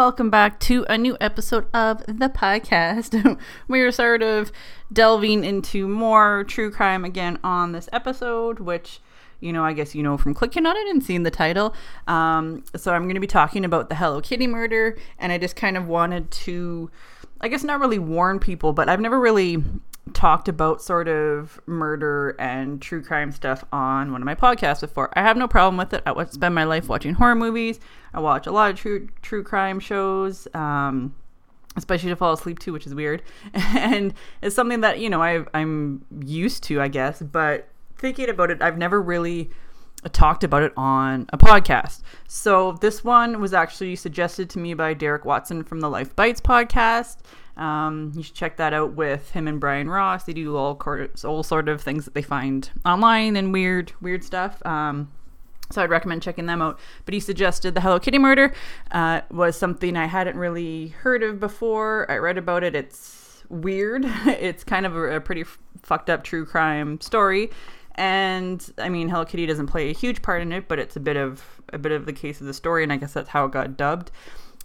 Welcome 0.00 0.30
back 0.30 0.58
to 0.60 0.86
a 0.88 0.96
new 0.96 1.14
episode 1.20 1.66
of 1.74 1.98
the 2.06 2.30
podcast. 2.30 3.38
we 3.68 3.82
are 3.82 3.92
sort 3.92 4.22
of 4.22 4.50
delving 4.90 5.44
into 5.44 5.86
more 5.86 6.42
true 6.44 6.70
crime 6.70 7.04
again 7.04 7.38
on 7.44 7.72
this 7.72 7.86
episode, 7.92 8.60
which, 8.60 9.00
you 9.40 9.52
know, 9.52 9.62
I 9.62 9.74
guess 9.74 9.94
you 9.94 10.02
know 10.02 10.16
from 10.16 10.32
clicking 10.32 10.64
on 10.64 10.74
it 10.74 10.88
and 10.88 11.04
seeing 11.04 11.24
the 11.24 11.30
title. 11.30 11.74
Um, 12.08 12.64
so 12.74 12.94
I'm 12.94 13.02
going 13.02 13.16
to 13.16 13.20
be 13.20 13.26
talking 13.26 13.62
about 13.62 13.90
the 13.90 13.94
Hello 13.94 14.22
Kitty 14.22 14.46
murder, 14.46 14.96
and 15.18 15.32
I 15.32 15.36
just 15.36 15.54
kind 15.54 15.76
of 15.76 15.86
wanted 15.86 16.30
to, 16.30 16.90
I 17.42 17.48
guess, 17.48 17.62
not 17.62 17.78
really 17.78 17.98
warn 17.98 18.38
people, 18.38 18.72
but 18.72 18.88
I've 18.88 19.00
never 19.00 19.20
really 19.20 19.62
talked 20.12 20.48
about 20.48 20.82
sort 20.82 21.08
of 21.08 21.60
murder 21.66 22.34
and 22.38 22.80
true 22.80 23.02
crime 23.02 23.32
stuff 23.32 23.64
on 23.72 24.12
one 24.12 24.22
of 24.22 24.26
my 24.26 24.34
podcasts 24.34 24.80
before. 24.80 25.10
I 25.16 25.22
have 25.22 25.36
no 25.36 25.46
problem 25.46 25.76
with 25.76 25.92
it. 25.92 26.02
I 26.06 26.24
spend 26.26 26.54
my 26.54 26.64
life 26.64 26.88
watching 26.88 27.14
horror 27.14 27.34
movies. 27.34 27.80
I 28.12 28.20
watch 28.20 28.46
a 28.46 28.52
lot 28.52 28.70
of 28.70 28.76
true 28.76 29.08
true 29.22 29.42
crime 29.42 29.80
shows. 29.80 30.48
Um, 30.54 31.14
especially 31.76 32.10
to 32.10 32.16
fall 32.16 32.32
asleep 32.32 32.58
to, 32.58 32.72
which 32.72 32.86
is 32.86 32.94
weird. 32.94 33.22
And 33.54 34.12
it's 34.42 34.56
something 34.56 34.80
that, 34.80 34.98
you 34.98 35.08
know, 35.08 35.22
I 35.22 35.44
I'm 35.54 36.04
used 36.24 36.64
to, 36.64 36.80
I 36.80 36.88
guess, 36.88 37.22
but 37.22 37.68
thinking 37.96 38.28
about 38.28 38.50
it, 38.50 38.60
I've 38.62 38.78
never 38.78 39.00
really 39.00 39.50
talked 40.12 40.44
about 40.44 40.62
it 40.62 40.72
on 40.76 41.26
a 41.32 41.38
podcast. 41.38 42.02
So 42.26 42.72
this 42.80 43.04
one 43.04 43.40
was 43.40 43.52
actually 43.52 43.96
suggested 43.96 44.48
to 44.50 44.58
me 44.58 44.74
by 44.74 44.94
Derek 44.94 45.24
Watson 45.24 45.62
from 45.62 45.80
the 45.80 45.90
Life 45.90 46.16
Bites 46.16 46.40
podcast. 46.40 47.18
Um, 47.60 48.12
you 48.14 48.22
should 48.22 48.34
check 48.34 48.56
that 48.56 48.72
out 48.72 48.94
with 48.94 49.30
him 49.30 49.46
and 49.46 49.60
Brian 49.60 49.88
Ross. 49.88 50.24
They 50.24 50.32
do 50.32 50.56
all, 50.56 50.80
all 51.24 51.42
sort 51.42 51.68
of 51.68 51.80
things 51.80 52.06
that 52.06 52.14
they 52.14 52.22
find 52.22 52.70
online 52.84 53.36
and 53.36 53.52
weird, 53.52 53.92
weird 54.00 54.24
stuff. 54.24 54.64
Um, 54.66 55.12
so 55.70 55.82
I'd 55.82 55.90
recommend 55.90 56.22
checking 56.22 56.46
them 56.46 56.62
out. 56.62 56.80
But 57.04 57.14
he 57.14 57.20
suggested 57.20 57.74
the 57.74 57.80
Hello 57.80 58.00
Kitty 58.00 58.18
murder 58.18 58.52
uh, 58.90 59.20
was 59.30 59.56
something 59.56 59.96
I 59.96 60.06
hadn't 60.06 60.36
really 60.36 60.88
heard 60.88 61.22
of 61.22 61.38
before. 61.38 62.10
I 62.10 62.16
read 62.16 62.38
about 62.38 62.64
it. 62.64 62.74
It's 62.74 63.44
weird. 63.50 64.04
it's 64.26 64.64
kind 64.64 64.86
of 64.86 64.96
a, 64.96 65.16
a 65.16 65.20
pretty 65.20 65.42
f- 65.42 65.58
fucked 65.82 66.08
up 66.08 66.24
true 66.24 66.46
crime 66.46 67.00
story. 67.00 67.50
And 67.96 68.72
I 68.78 68.88
mean, 68.88 69.10
Hello 69.10 69.26
Kitty 69.26 69.44
doesn't 69.44 69.66
play 69.66 69.90
a 69.90 69.92
huge 69.92 70.22
part 70.22 70.40
in 70.40 70.52
it, 70.52 70.66
but 70.66 70.78
it's 70.78 70.96
a 70.96 71.00
bit 71.00 71.16
of 71.16 71.44
a 71.72 71.78
bit 71.78 71.92
of 71.92 72.06
the 72.06 72.12
case 72.12 72.40
of 72.40 72.46
the 72.46 72.54
story, 72.54 72.82
and 72.82 72.92
I 72.92 72.96
guess 72.96 73.12
that's 73.12 73.28
how 73.28 73.44
it 73.44 73.52
got 73.52 73.76
dubbed. 73.76 74.10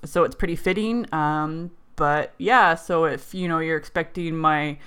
So 0.05 0.23
it's 0.23 0.35
pretty 0.35 0.55
fitting. 0.55 1.13
Um, 1.13 1.71
but 1.95 2.33
yeah, 2.37 2.75
so 2.75 3.05
if 3.05 3.33
you 3.33 3.47
know 3.47 3.59
you're 3.59 3.77
expecting 3.77 4.37
my 4.37 4.77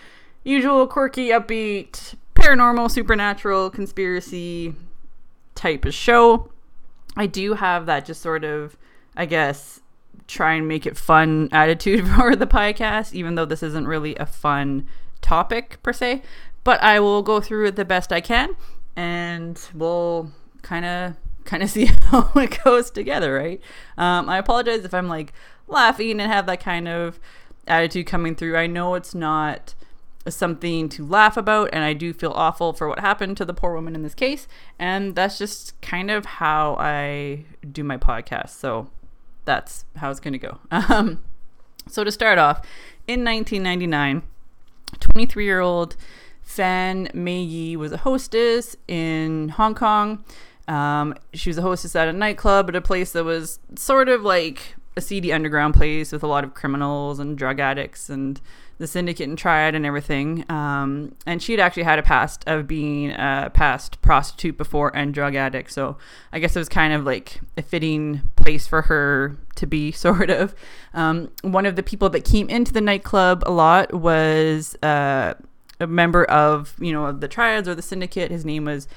usual 0.45 0.87
quirky, 0.87 1.29
upbeat, 1.29 2.15
paranormal, 2.35 2.91
supernatural, 2.91 3.71
conspiracy 3.71 4.75
type 5.55 5.85
of 5.85 5.95
show, 5.95 6.51
I 7.17 7.27
do 7.27 7.55
have 7.55 7.87
that 7.87 8.05
just 8.05 8.23
sort 8.23 8.45
of, 8.45 8.77
I 9.17 9.27
guess, 9.27 9.81
try 10.27 10.55
and 10.55 10.69
make 10.69 10.87
it 10.87 10.97
fun 10.97 11.49
attitude 11.53 12.07
for 12.17 12.37
the 12.37 12.47
podcast, 12.47 13.13
even 13.15 13.35
though 13.35 13.45
this 13.45 13.63
isn't 13.63 13.87
really 13.87 14.15
a 14.17 14.27
fun 14.27 14.87
topic 15.21 15.79
per 15.83 15.93
se. 15.93 16.23
But 16.65 16.83
I 16.83 17.01
will 17.01 17.23
go 17.23 17.41
through 17.41 17.67
it 17.67 17.77
the 17.77 17.85
best 17.85 18.13
I 18.13 18.21
can, 18.21 18.57
and 18.95 19.61
we'll 19.75 20.31
kind 20.63 20.85
of 20.85 21.15
kind 21.45 21.63
of 21.63 21.71
see 21.77 21.87
how 21.87 22.31
it 22.37 22.63
goes 22.63 22.91
together, 22.91 23.35
right? 23.35 23.61
Um, 23.97 24.29
I 24.29 24.39
apologize 24.39 24.85
if 24.85 24.95
I'm 24.95 25.09
like 25.09 25.33
laughing 25.69 26.21
and 26.21 26.31
have 26.31 26.47
that 26.47 26.61
kind 26.61 26.89
of 26.89 27.19
attitude 27.67 28.07
coming 28.07 28.35
through. 28.35 28.57
I 28.57 28.67
know 28.67 28.95
it's 28.95 29.15
not 29.15 29.75
something 30.29 30.89
to 30.91 31.07
laugh 31.07 31.37
about, 31.37 31.71
and 31.73 31.85
I 31.85 31.93
do 31.93 32.13
feel 32.13 32.33
awful 32.33 32.73
for 32.73 32.89
what 32.89 33.01
happened 33.01 33.37
to 33.39 33.45
the 33.45 33.55
poor 33.55 33.75
woman 33.75 33.95
in 33.95 34.03
this 34.03 34.15
case. 34.15 34.47
And 34.79 35.15
that's 35.15 35.39
just 35.39 35.81
kind 35.81 36.11
of 36.11 36.25
how 36.25 36.77
I 36.79 37.45
do 37.71 37.85
my 37.85 37.97
podcast. 37.97 38.51
So 38.51 38.91
that's 39.45 39.85
how 39.97 40.11
it's 40.11 40.21
going 40.21 40.33
to 40.33 40.39
go. 40.39 40.59
Um, 40.71 41.23
so 41.87 42.05
to 42.05 42.13
start 42.13 42.39
off, 42.39 42.67
in 43.07 43.25
1999, 43.25 44.23
23 45.01 45.45
year 45.45 45.61
old 45.61 45.97
Fan 46.43 47.09
Mei 47.15 47.41
Yi 47.41 47.77
was 47.77 47.93
a 47.93 47.99
hostess 47.99 48.77
in 48.87 49.51
Hong 49.51 49.75
Kong. 49.75 50.25
Um, 50.67 51.15
she 51.33 51.49
was 51.49 51.57
a 51.57 51.63
hostess 51.63 51.97
at 51.97 52.09
a 52.09 52.13
nightclub 52.13 52.69
at 52.69 52.77
a 52.77 52.81
place 52.83 53.13
that 53.13 53.25
was 53.25 53.59
sort 53.77 54.11
of 54.11 54.23
like 54.23 54.75
a 54.99 55.01
seedy 55.01 55.33
underground 55.33 55.75
place 55.75 56.13
with 56.13 56.23
a 56.23 56.27
lot 56.27 56.45
of 56.45 56.53
criminals 56.53 57.19
and 57.19 57.39
drug 57.39 57.59
addicts 57.61 58.11
and 58.11 58.41
the 58.79 58.87
syndicate 58.87 59.29
and 59.29 59.39
triad 59.39 59.75
and 59.75 59.87
everything. 59.87 60.45
Um, 60.51 61.15
and 61.25 61.43
she'd 61.43 61.61
actually 61.61 61.85
had 61.85 61.99
a 61.99 62.03
past 62.03 62.45
of 62.47 62.67
being 62.67 63.11
a 63.13 63.51
past 63.55 64.03
prostitute 64.03 64.59
before 64.59 64.95
and 64.95 65.15
drug 65.15 65.35
addict. 65.35 65.73
So 65.73 65.97
I 66.33 66.39
guess 66.39 66.55
it 66.55 66.59
was 66.59 66.69
kind 66.69 66.93
of 66.93 67.05
like 67.05 67.41
a 67.57 67.63
fitting 67.63 68.23
place 68.37 68.67
for 68.67 68.83
her 68.83 69.37
to 69.57 69.67
be, 69.67 69.93
sort 70.07 70.31
of. 70.31 70.55
Um, 70.95 71.31
one 71.43 71.65
of 71.65 71.77
the 71.77 71.83
people 71.83 72.11
that 72.11 72.25
came 72.25 72.49
into 72.49 72.73
the 72.73 72.81
nightclub 72.81 73.43
a 73.47 73.53
lot 73.53 73.95
was 73.95 74.77
uh, 74.83 75.35
a 75.81 75.87
member 75.87 76.25
of, 76.25 76.75
you 76.79 76.93
know, 76.93 77.07
of 77.07 77.21
the 77.21 77.29
triads 77.29 77.69
or 77.69 77.75
the 77.75 77.83
syndicate. 77.83 78.31
His 78.31 78.45
name 78.45 78.65
was 78.65 78.89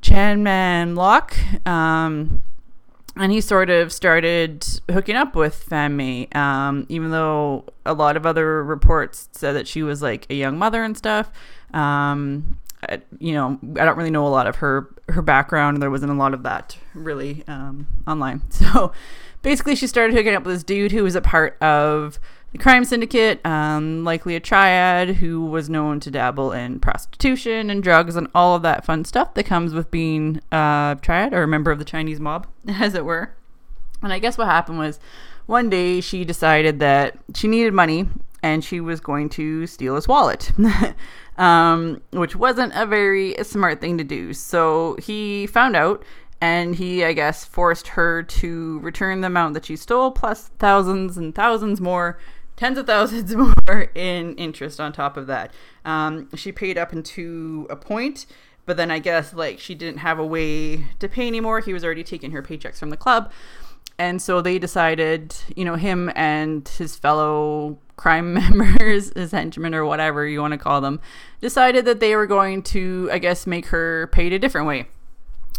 Chan 0.00 0.42
Man 0.42 0.94
Lok. 0.94 1.36
Um, 1.66 2.42
and 3.16 3.32
he 3.32 3.40
sort 3.40 3.70
of 3.70 3.92
started 3.92 4.64
hooking 4.90 5.16
up 5.16 5.34
with 5.34 5.54
Fan 5.54 5.96
Mei, 5.96 6.28
um, 6.32 6.86
even 6.88 7.10
though 7.10 7.64
a 7.84 7.92
lot 7.92 8.16
of 8.16 8.24
other 8.24 8.62
reports 8.62 9.28
said 9.32 9.52
that 9.52 9.66
she 9.66 9.82
was 9.82 10.00
like 10.00 10.26
a 10.30 10.34
young 10.34 10.58
mother 10.58 10.84
and 10.84 10.96
stuff. 10.96 11.30
Um, 11.74 12.58
I, 12.88 13.02
you 13.18 13.32
know, 13.32 13.58
I 13.78 13.84
don't 13.84 13.96
really 13.96 14.10
know 14.10 14.26
a 14.26 14.28
lot 14.28 14.46
of 14.46 14.56
her 14.56 14.88
her 15.08 15.22
background. 15.22 15.82
There 15.82 15.90
wasn't 15.90 16.12
a 16.12 16.14
lot 16.14 16.34
of 16.34 16.42
that 16.44 16.78
really 16.94 17.44
um, 17.46 17.86
online. 18.06 18.42
So 18.50 18.92
basically, 19.42 19.74
she 19.74 19.86
started 19.86 20.14
hooking 20.14 20.34
up 20.34 20.44
with 20.44 20.54
this 20.54 20.64
dude 20.64 20.92
who 20.92 21.02
was 21.02 21.14
a 21.14 21.20
part 21.20 21.60
of 21.62 22.18
the 22.52 22.58
crime 22.58 22.84
syndicate, 22.84 23.44
um, 23.46 24.04
likely 24.04 24.34
a 24.34 24.40
triad 24.40 25.16
who 25.16 25.44
was 25.44 25.70
known 25.70 26.00
to 26.00 26.10
dabble 26.10 26.52
in 26.52 26.80
prostitution 26.80 27.70
and 27.70 27.82
drugs 27.82 28.16
and 28.16 28.28
all 28.34 28.56
of 28.56 28.62
that 28.62 28.84
fun 28.84 29.04
stuff 29.04 29.34
that 29.34 29.44
comes 29.44 29.72
with 29.72 29.90
being 29.90 30.40
a 30.50 30.98
triad 31.00 31.32
or 31.32 31.44
a 31.44 31.48
member 31.48 31.70
of 31.70 31.78
the 31.78 31.84
Chinese 31.84 32.18
mob, 32.18 32.46
as 32.68 32.94
it 32.94 33.04
were. 33.04 33.32
And 34.02 34.12
I 34.12 34.18
guess 34.18 34.36
what 34.36 34.48
happened 34.48 34.78
was 34.78 34.98
one 35.46 35.70
day 35.70 36.00
she 36.00 36.24
decided 36.24 36.80
that 36.80 37.16
she 37.34 37.46
needed 37.46 37.72
money 37.72 38.08
and 38.42 38.64
she 38.64 38.80
was 38.80 39.00
going 39.00 39.28
to 39.28 39.66
steal 39.66 39.94
his 39.94 40.08
wallet, 40.08 40.50
um, 41.36 42.00
which 42.10 42.34
wasn't 42.34 42.72
a 42.74 42.86
very 42.86 43.34
smart 43.42 43.80
thing 43.80 43.98
to 43.98 44.04
do. 44.04 44.32
So 44.32 44.96
he 45.00 45.46
found 45.46 45.76
out 45.76 46.02
and 46.40 46.74
he, 46.74 47.04
I 47.04 47.12
guess, 47.12 47.44
forced 47.44 47.88
her 47.88 48.22
to 48.22 48.78
return 48.80 49.20
the 49.20 49.26
amount 49.26 49.54
that 49.54 49.66
she 49.66 49.76
stole 49.76 50.10
plus 50.10 50.50
thousands 50.58 51.18
and 51.18 51.34
thousands 51.34 51.80
more 51.80 52.18
tens 52.60 52.76
of 52.76 52.86
thousands 52.86 53.34
more 53.68 53.90
in 53.94 54.36
interest 54.36 54.78
on 54.78 54.92
top 54.92 55.16
of 55.16 55.26
that. 55.26 55.52
Um, 55.84 56.28
she 56.36 56.52
paid 56.52 56.76
up 56.76 56.92
into 56.92 57.66
a 57.70 57.74
point, 57.74 58.26
but 58.66 58.76
then 58.76 58.90
I 58.90 58.98
guess 58.98 59.32
like 59.32 59.58
she 59.58 59.74
didn't 59.74 59.98
have 60.00 60.18
a 60.18 60.26
way 60.26 60.84
to 60.98 61.08
pay 61.08 61.26
anymore. 61.26 61.60
He 61.60 61.72
was 61.72 61.82
already 61.82 62.04
taking 62.04 62.32
her 62.32 62.42
paychecks 62.42 62.78
from 62.78 62.90
the 62.90 62.98
club. 62.98 63.32
And 63.98 64.20
so 64.20 64.40
they 64.42 64.58
decided, 64.58 65.34
you 65.56 65.64
know, 65.64 65.76
him 65.76 66.12
and 66.14 66.68
his 66.68 66.96
fellow 66.96 67.78
crime 67.96 68.34
members, 68.56 69.10
his 69.14 69.32
henchmen 69.32 69.74
or 69.74 69.86
whatever 69.86 70.26
you 70.26 70.40
want 70.40 70.52
to 70.52 70.58
call 70.58 70.82
them, 70.82 71.00
decided 71.40 71.86
that 71.86 72.00
they 72.00 72.14
were 72.14 72.26
going 72.26 72.62
to, 72.64 73.08
I 73.10 73.18
guess, 73.18 73.46
make 73.46 73.66
her 73.66 74.08
pay 74.08 74.26
it 74.26 74.32
a 74.34 74.38
different 74.38 74.66
way. 74.66 74.86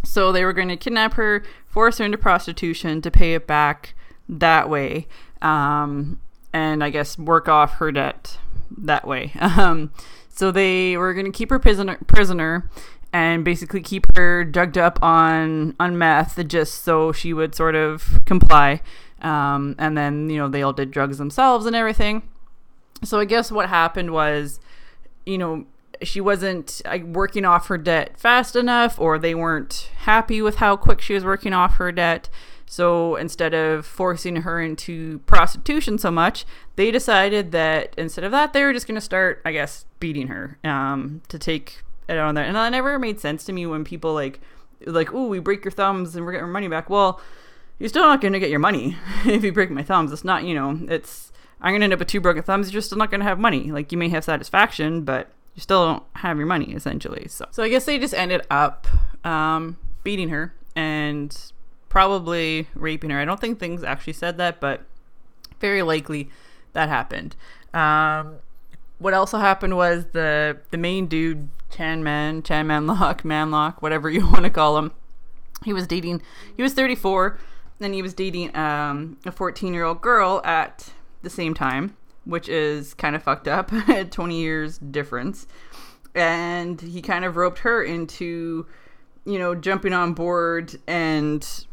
So 0.03 0.31
they 0.31 0.45
were 0.45 0.53
going 0.53 0.69
to 0.69 0.77
kidnap 0.77 1.13
her, 1.15 1.43
force 1.65 1.97
her 1.97 2.05
into 2.05 2.17
prostitution 2.17 3.01
to 3.01 3.09
pay 3.09 3.33
it 3.33 3.47
back 3.47 3.95
that 4.29 4.69
way. 4.69 5.07
Um, 5.41 6.19
and 6.53 6.83
I 6.83 6.89
guess 6.89 7.17
work 7.17 7.47
off 7.47 7.73
her 7.75 7.91
debt 7.91 8.37
that 8.77 9.07
way. 9.07 9.33
Um, 9.41 9.91
so 10.33 10.49
they 10.49 10.95
were 10.95 11.13
going 11.13 11.25
to 11.25 11.31
keep 11.31 11.49
her 11.49 11.59
prisoner, 11.59 11.97
prisoner 12.07 12.69
and 13.13 13.43
basically 13.43 13.81
keep 13.81 14.05
her 14.15 14.43
drugged 14.45 14.77
up 14.77 15.01
on 15.03 15.75
on 15.79 15.97
meth 15.97 16.45
just 16.47 16.83
so 16.83 17.11
she 17.11 17.33
would 17.33 17.53
sort 17.55 17.75
of 17.75 18.21
comply. 18.25 18.81
Um, 19.21 19.75
and 19.77 19.97
then 19.97 20.29
you 20.29 20.37
know 20.37 20.47
they 20.47 20.63
all 20.63 20.73
did 20.73 20.91
drugs 20.91 21.17
themselves 21.17 21.65
and 21.65 21.75
everything. 21.75 22.23
So 23.03 23.19
I 23.19 23.25
guess 23.25 23.51
what 23.51 23.67
happened 23.69 24.11
was, 24.11 24.59
you 25.25 25.37
know, 25.37 25.65
she 26.03 26.21
wasn't 26.21 26.81
uh, 26.85 26.99
working 27.03 27.45
off 27.45 27.67
her 27.67 27.77
debt 27.77 28.17
fast 28.17 28.55
enough, 28.55 28.99
or 28.99 29.17
they 29.17 29.35
weren't 29.35 29.89
happy 30.01 30.41
with 30.41 30.57
how 30.57 30.77
quick 30.77 31.01
she 31.01 31.13
was 31.13 31.25
working 31.25 31.53
off 31.53 31.75
her 31.75 31.91
debt. 31.91 32.29
So 32.71 33.17
instead 33.17 33.53
of 33.53 33.85
forcing 33.85 34.37
her 34.37 34.61
into 34.61 35.19
prostitution 35.25 35.97
so 35.97 36.09
much, 36.09 36.45
they 36.77 36.89
decided 36.89 37.51
that 37.51 37.93
instead 37.97 38.23
of 38.23 38.31
that, 38.31 38.53
they 38.53 38.63
were 38.63 38.71
just 38.71 38.87
going 38.87 38.95
to 38.95 39.01
start, 39.01 39.41
I 39.43 39.51
guess, 39.51 39.83
beating 39.99 40.27
her 40.27 40.57
um, 40.63 41.21
to 41.27 41.37
take 41.37 41.83
it 42.07 42.17
on 42.17 42.33
there. 42.33 42.45
And 42.45 42.55
that 42.55 42.69
never 42.69 42.97
made 42.97 43.19
sense 43.19 43.43
to 43.43 43.51
me 43.51 43.65
when 43.65 43.83
people 43.83 44.13
like, 44.13 44.39
like, 44.85 45.13
oh, 45.13 45.27
we 45.27 45.39
break 45.39 45.65
your 45.65 45.73
thumbs 45.73 46.15
and 46.15 46.25
we're 46.25 46.31
getting 46.31 46.45
our 46.45 46.49
money 46.49 46.69
back. 46.69 46.89
Well, 46.89 47.19
you're 47.77 47.89
still 47.89 48.03
not 48.03 48.21
going 48.21 48.31
to 48.31 48.39
get 48.39 48.49
your 48.49 48.59
money 48.59 48.95
if 49.25 49.43
you 49.43 49.51
break 49.51 49.69
my 49.69 49.83
thumbs. 49.83 50.13
It's 50.13 50.23
not, 50.23 50.45
you 50.45 50.55
know, 50.55 50.79
it's 50.87 51.33
I'm 51.59 51.73
going 51.73 51.81
to 51.81 51.83
end 51.83 51.93
up 51.93 51.99
with 51.99 52.07
two 52.07 52.21
broken 52.21 52.41
thumbs. 52.41 52.71
You're 52.71 52.81
still 52.81 52.97
not 52.97 53.11
going 53.11 53.19
to 53.19 53.27
have 53.27 53.37
money. 53.37 53.69
Like 53.69 53.91
you 53.91 53.97
may 53.97 54.07
have 54.07 54.23
satisfaction, 54.23 55.03
but 55.03 55.29
you 55.55 55.61
still 55.61 55.85
don't 55.85 56.03
have 56.15 56.37
your 56.37 56.47
money 56.47 56.71
essentially. 56.71 57.27
So, 57.27 57.47
so 57.51 57.63
I 57.63 57.67
guess 57.67 57.83
they 57.83 57.99
just 57.99 58.13
ended 58.13 58.47
up 58.49 58.87
um, 59.25 59.75
beating 60.05 60.29
her 60.29 60.53
and 60.73 61.37
probably 61.91 62.69
raping 62.73 63.09
her. 63.09 63.19
I 63.19 63.25
don't 63.25 63.39
think 63.39 63.59
things 63.59 63.83
actually 63.83 64.13
said 64.13 64.37
that, 64.37 64.61
but 64.61 64.85
very 65.59 65.81
likely 65.81 66.29
that 66.71 66.87
happened. 66.87 67.35
Um, 67.73 68.37
what 68.97 69.13
also 69.13 69.39
happened 69.39 69.75
was 69.75 70.05
the 70.13 70.57
the 70.71 70.77
main 70.77 71.07
dude, 71.07 71.49
Chan 71.69 72.01
Man, 72.03 72.43
Chan 72.43 72.65
Manlock, 72.65 73.23
Manlock, 73.23 73.81
whatever 73.81 74.09
you 74.09 74.25
want 74.31 74.43
to 74.43 74.49
call 74.49 74.77
him. 74.77 74.93
He 75.65 75.73
was 75.73 75.85
dating. 75.85 76.21
He 76.55 76.63
was 76.63 76.73
34, 76.73 77.37
and 77.81 77.93
he 77.93 78.01
was 78.01 78.13
dating 78.13 78.55
um, 78.55 79.17
a 79.25 79.31
14 79.31 79.73
year 79.73 79.83
old 79.83 80.01
girl 80.01 80.41
at 80.45 80.93
the 81.23 81.29
same 81.29 81.53
time, 81.53 81.97
which 82.23 82.47
is 82.47 82.93
kind 82.93 83.17
of 83.17 83.21
fucked 83.21 83.49
up. 83.49 83.69
20 84.09 84.39
years 84.39 84.77
difference, 84.77 85.45
and 86.15 86.79
he 86.79 87.01
kind 87.01 87.25
of 87.25 87.35
roped 87.35 87.59
her 87.59 87.83
into, 87.83 88.65
you 89.25 89.37
know, 89.37 89.53
jumping 89.55 89.91
on 89.91 90.13
board 90.13 90.77
and 90.87 91.65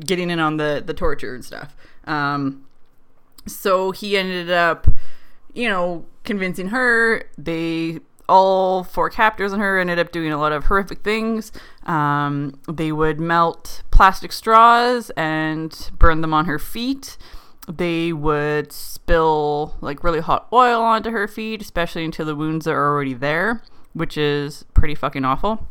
getting 0.00 0.30
in 0.30 0.38
on 0.38 0.56
the 0.56 0.82
the 0.84 0.94
torture 0.94 1.34
and 1.34 1.44
stuff. 1.44 1.76
Um, 2.04 2.66
so 3.46 3.90
he 3.90 4.16
ended 4.16 4.50
up, 4.50 4.86
you 5.54 5.68
know, 5.68 6.04
convincing 6.24 6.68
her. 6.68 7.24
They 7.38 8.00
all 8.28 8.84
four 8.84 9.10
captors 9.10 9.52
on 9.52 9.58
her 9.58 9.78
ended 9.78 9.98
up 9.98 10.12
doing 10.12 10.30
a 10.30 10.38
lot 10.38 10.52
of 10.52 10.66
horrific 10.66 11.02
things. 11.02 11.50
Um, 11.84 12.58
they 12.68 12.92
would 12.92 13.18
melt 13.18 13.82
plastic 13.90 14.32
straws 14.32 15.10
and 15.16 15.90
burn 15.98 16.20
them 16.20 16.32
on 16.32 16.44
her 16.44 16.58
feet. 16.58 17.18
They 17.68 18.12
would 18.12 18.72
spill 18.72 19.76
like 19.80 20.04
really 20.04 20.20
hot 20.20 20.46
oil 20.52 20.80
onto 20.80 21.10
her 21.10 21.26
feet, 21.26 21.60
especially 21.60 22.04
into 22.04 22.24
the 22.24 22.36
wounds 22.36 22.66
are 22.66 22.88
already 22.88 23.14
there, 23.14 23.62
which 23.92 24.16
is 24.16 24.64
pretty 24.74 24.94
fucking 24.94 25.24
awful. 25.24 25.66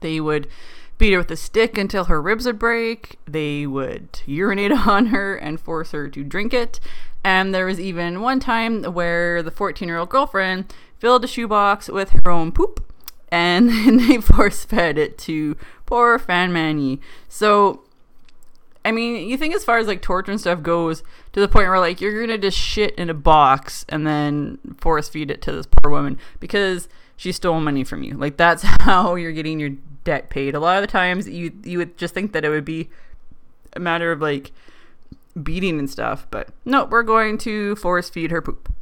They 0.00 0.20
would 0.20 0.48
beat 1.00 1.12
her 1.12 1.18
with 1.18 1.30
a 1.30 1.36
stick 1.36 1.76
until 1.76 2.04
her 2.04 2.22
ribs 2.22 2.46
would 2.46 2.58
break. 2.58 3.18
They 3.26 3.66
would 3.66 4.20
urinate 4.26 4.70
on 4.86 5.06
her 5.06 5.34
and 5.34 5.58
force 5.58 5.90
her 5.90 6.08
to 6.08 6.22
drink 6.22 6.54
it. 6.54 6.78
And 7.24 7.52
there 7.52 7.66
was 7.66 7.80
even 7.80 8.20
one 8.20 8.38
time 8.38 8.84
where 8.84 9.42
the 9.42 9.50
14 9.50 9.88
year 9.88 9.98
old 9.98 10.10
girlfriend 10.10 10.72
filled 10.98 11.24
a 11.24 11.26
shoebox 11.26 11.88
with 11.88 12.10
her 12.10 12.30
own 12.30 12.52
poop 12.52 12.86
and 13.32 13.70
they 14.00 14.18
force 14.20 14.64
fed 14.64 14.98
it 14.98 15.18
to 15.18 15.56
poor 15.86 16.18
Fan 16.18 16.52
Manny. 16.52 17.00
So, 17.28 17.82
I 18.84 18.92
mean, 18.92 19.28
you 19.28 19.36
think 19.36 19.54
as 19.54 19.64
far 19.64 19.78
as 19.78 19.86
like 19.86 20.02
torture 20.02 20.30
and 20.30 20.40
stuff 20.40 20.62
goes, 20.62 21.02
to 21.32 21.40
the 21.40 21.48
point 21.48 21.68
where 21.68 21.78
like 21.78 22.00
you're 22.00 22.20
gonna 22.20 22.38
just 22.38 22.58
shit 22.58 22.94
in 22.96 23.08
a 23.08 23.14
box 23.14 23.84
and 23.88 24.06
then 24.06 24.58
force 24.78 25.08
feed 25.08 25.30
it 25.30 25.42
to 25.42 25.52
this 25.52 25.66
poor 25.66 25.90
woman 25.90 26.18
because 26.40 26.88
she 27.20 27.32
stole 27.32 27.60
money 27.60 27.84
from 27.84 28.02
you. 28.02 28.14
Like 28.14 28.38
that's 28.38 28.62
how 28.80 29.14
you're 29.14 29.32
getting 29.32 29.60
your 29.60 29.72
debt 30.04 30.30
paid. 30.30 30.54
A 30.54 30.58
lot 30.58 30.78
of 30.78 30.80
the 30.82 30.86
times 30.86 31.28
you 31.28 31.52
you 31.64 31.76
would 31.76 31.98
just 31.98 32.14
think 32.14 32.32
that 32.32 32.46
it 32.46 32.48
would 32.48 32.64
be 32.64 32.88
a 33.74 33.78
matter 33.78 34.10
of 34.10 34.22
like 34.22 34.52
beating 35.40 35.78
and 35.78 35.90
stuff, 35.90 36.26
but 36.30 36.48
no, 36.64 36.86
we're 36.86 37.02
going 37.02 37.36
to 37.38 37.76
force 37.76 38.08
feed 38.08 38.30
her 38.30 38.40
poop. 38.40 38.72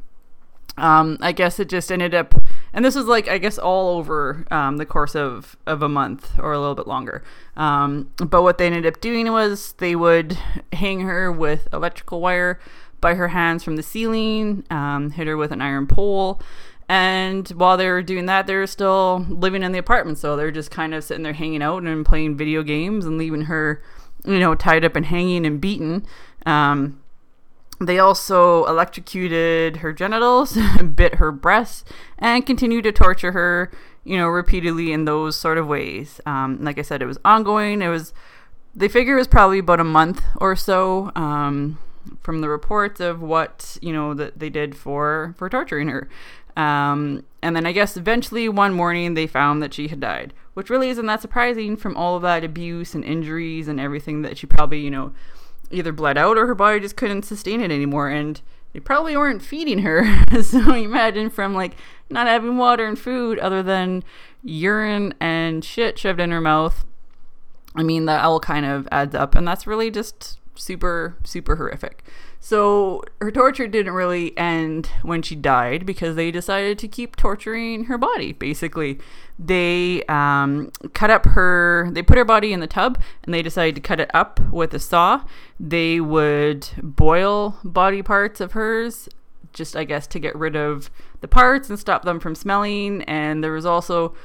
Um, 0.77 1.17
I 1.19 1.33
guess 1.33 1.59
it 1.59 1.67
just 1.67 1.91
ended 1.91 2.15
up, 2.15 2.33
and 2.71 2.85
this 2.85 2.95
was 2.95 3.07
like 3.07 3.27
I 3.27 3.39
guess 3.39 3.57
all 3.57 3.97
over 3.97 4.45
um, 4.49 4.77
the 4.77 4.85
course 4.85 5.17
of 5.17 5.57
of 5.65 5.81
a 5.83 5.89
month 5.89 6.39
or 6.39 6.53
a 6.53 6.59
little 6.61 6.75
bit 6.75 6.87
longer. 6.87 7.21
Um, 7.57 8.09
but 8.15 8.41
what 8.41 8.57
they 8.57 8.67
ended 8.67 8.85
up 8.85 9.01
doing 9.01 9.29
was 9.33 9.73
they 9.79 9.97
would 9.97 10.37
hang 10.71 11.01
her 11.01 11.29
with 11.29 11.67
electrical 11.73 12.21
wire 12.21 12.57
by 13.01 13.15
her 13.15 13.29
hands 13.29 13.65
from 13.65 13.75
the 13.75 13.83
ceiling, 13.83 14.63
um, 14.69 15.11
hit 15.11 15.27
her 15.27 15.35
with 15.35 15.51
an 15.51 15.61
iron 15.61 15.87
pole, 15.87 16.41
and 16.89 17.47
while 17.49 17.77
they 17.77 17.87
were 17.87 18.01
doing 18.01 18.25
that, 18.25 18.47
they 18.47 18.55
were 18.55 18.65
still 18.65 19.19
living 19.29 19.61
in 19.61 19.71
the 19.71 19.77
apartment. 19.77 20.17
So 20.17 20.35
they're 20.35 20.49
just 20.49 20.71
kind 20.71 20.95
of 20.95 21.03
sitting 21.03 21.21
there 21.21 21.33
hanging 21.33 21.61
out 21.61 21.83
and 21.83 22.03
playing 22.03 22.35
video 22.35 22.63
games 22.63 23.05
and 23.05 23.19
leaving 23.19 23.43
her, 23.43 23.83
you 24.25 24.39
know, 24.39 24.55
tied 24.55 24.83
up 24.83 24.95
and 24.95 25.05
hanging 25.05 25.45
and 25.45 25.61
beaten. 25.61 26.07
Um, 26.47 26.99
they 27.79 27.99
also 27.99 28.65
electrocuted 28.65 29.77
her 29.77 29.93
genitals, 29.93 30.57
bit 30.95 31.15
her 31.15 31.31
breasts, 31.31 31.85
and 32.17 32.43
continued 32.43 32.85
to 32.85 32.91
torture 32.91 33.33
her, 33.33 33.71
you 34.03 34.17
know, 34.17 34.27
repeatedly 34.27 34.91
in 34.91 35.05
those 35.05 35.37
sort 35.37 35.59
of 35.59 35.67
ways. 35.67 36.19
Um, 36.25 36.57
like 36.59 36.79
I 36.79 36.81
said, 36.81 37.03
it 37.03 37.05
was 37.05 37.19
ongoing. 37.23 37.83
It 37.83 37.89
was, 37.89 38.15
they 38.75 38.87
figure 38.87 39.13
it 39.13 39.19
was 39.19 39.27
probably 39.27 39.59
about 39.59 39.79
a 39.79 39.85
month 39.85 40.23
or 40.37 40.55
so 40.55 41.11
um, 41.15 41.77
from 42.21 42.41
the 42.41 42.49
reports 42.49 42.99
of 42.99 43.21
what, 43.21 43.77
you 43.79 43.93
know, 43.93 44.15
that 44.15 44.39
they 44.39 44.49
did 44.49 44.75
for, 44.75 45.35
for 45.37 45.49
torturing 45.49 45.87
her. 45.89 46.09
Um, 46.59 47.23
and 47.41 47.55
then 47.55 47.65
I 47.65 47.71
guess 47.71 47.95
eventually 47.95 48.49
one 48.49 48.73
morning 48.73 49.13
they 49.13 49.27
found 49.27 49.63
that 49.63 49.73
she 49.73 49.87
had 49.87 50.01
died, 50.01 50.33
which 50.55 50.69
really 50.69 50.89
isn't 50.89 51.05
that 51.05 51.21
surprising 51.21 51.77
from 51.77 51.95
all 51.95 52.17
of 52.17 52.21
that 52.23 52.43
abuse 52.43 52.93
and 52.93 53.05
injuries 53.05 53.69
and 53.69 53.79
everything 53.79 54.23
that 54.23 54.37
she 54.37 54.45
probably, 54.45 54.81
you 54.81 54.91
know, 54.91 55.13
either 55.71 55.93
bled 55.93 56.17
out 56.17 56.37
or 56.37 56.47
her 56.47 56.55
body 56.55 56.81
just 56.81 56.97
couldn't 56.97 57.23
sustain 57.23 57.61
it 57.61 57.71
anymore. 57.71 58.09
And 58.09 58.41
they 58.73 58.81
probably 58.81 59.15
weren't 59.15 59.41
feeding 59.41 59.79
her. 59.79 60.03
so 60.43 60.73
imagine 60.73 61.29
from 61.29 61.53
like 61.53 61.77
not 62.09 62.27
having 62.27 62.57
water 62.57 62.85
and 62.85 62.99
food 62.99 63.39
other 63.39 63.63
than 63.63 64.03
urine 64.43 65.13
and 65.17 65.63
shit 65.63 65.97
shoved 65.97 66.19
in 66.19 66.31
her 66.31 66.41
mouth. 66.41 66.83
I 67.73 67.83
mean, 67.83 68.05
that 68.07 68.25
all 68.25 68.41
kind 68.41 68.65
of 68.65 68.85
adds 68.91 69.15
up. 69.15 69.33
And 69.33 69.47
that's 69.47 69.65
really 69.65 69.91
just 69.91 70.39
super, 70.55 71.15
super 71.23 71.55
horrific. 71.55 72.03
So 72.41 73.03
her 73.19 73.31
torture 73.31 73.67
didn't 73.67 73.93
really 73.93 74.35
end 74.37 74.89
when 75.01 75.21
she 75.21 75.35
died 75.35 75.85
because 75.85 76.15
they 76.15 76.31
decided 76.31 76.79
to 76.79 76.87
keep 76.87 77.15
torturing 77.15 77.85
her 77.85 77.97
body. 77.97 78.31
Basically, 78.31 78.97
they 79.37 80.03
um, 80.05 80.71
cut 80.93 81.09
up 81.09 81.25
her, 81.25 81.89
they 81.91 82.01
put 82.01 82.17
her 82.17 82.25
body 82.25 82.53
in 82.53 82.61
the 82.61 82.67
tub 82.67 82.99
and 83.23 83.33
they 83.33 83.41
decided 83.41 83.75
to 83.75 83.81
cut 83.81 83.99
it 83.99 84.09
up 84.13 84.39
with 84.51 84.73
a 84.73 84.79
saw. 84.79 85.25
They 85.59 85.99
would 85.99 86.69
boil 86.81 87.57
body 87.63 88.01
parts 88.01 88.39
of 88.39 88.53
hers, 88.53 89.09
just 89.51 89.75
I 89.75 89.83
guess 89.83 90.07
to 90.07 90.19
get 90.19 90.35
rid 90.35 90.55
of 90.55 90.89
the 91.19 91.27
parts 91.27 91.69
and 91.69 91.77
stop 91.77 92.03
them 92.03 92.21
from 92.21 92.35
smelling. 92.35 93.03
And 93.03 93.43
there 93.43 93.51
was 93.51 93.65
also 93.65 94.15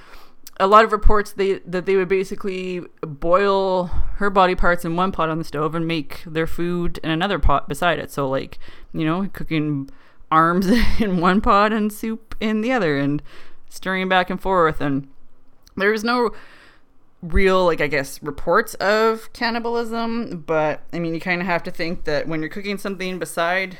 a 0.60 0.66
lot 0.66 0.84
of 0.84 0.92
reports 0.92 1.32
they 1.32 1.54
that 1.60 1.86
they 1.86 1.96
would 1.96 2.08
basically 2.08 2.80
boil 3.02 3.86
her 4.16 4.30
body 4.30 4.54
parts 4.54 4.84
in 4.84 4.96
one 4.96 5.10
pot 5.10 5.28
on 5.28 5.38
the 5.38 5.44
stove 5.44 5.74
and 5.74 5.86
make 5.86 6.22
their 6.26 6.46
food 6.46 6.98
in 7.02 7.10
another 7.10 7.38
pot 7.38 7.68
beside 7.68 7.98
it. 7.98 8.10
So 8.10 8.28
like, 8.28 8.58
you 8.92 9.04
know, 9.04 9.28
cooking 9.32 9.90
arms 10.30 10.66
in 11.00 11.20
one 11.20 11.40
pot 11.40 11.72
and 11.72 11.92
soup 11.92 12.34
in 12.40 12.60
the 12.60 12.72
other 12.72 12.98
and 12.98 13.22
stirring 13.68 14.08
back 14.08 14.30
and 14.30 14.40
forth 14.40 14.80
and 14.80 15.08
there's 15.76 16.04
no 16.04 16.30
real 17.22 17.64
like 17.64 17.80
I 17.80 17.88
guess 17.88 18.22
reports 18.22 18.74
of 18.74 19.32
cannibalism, 19.32 20.44
but 20.46 20.82
I 20.92 21.00
mean 21.00 21.14
you 21.14 21.20
kind 21.20 21.40
of 21.40 21.46
have 21.46 21.62
to 21.64 21.70
think 21.70 22.04
that 22.04 22.28
when 22.28 22.40
you're 22.40 22.48
cooking 22.48 22.78
something 22.78 23.18
beside 23.18 23.78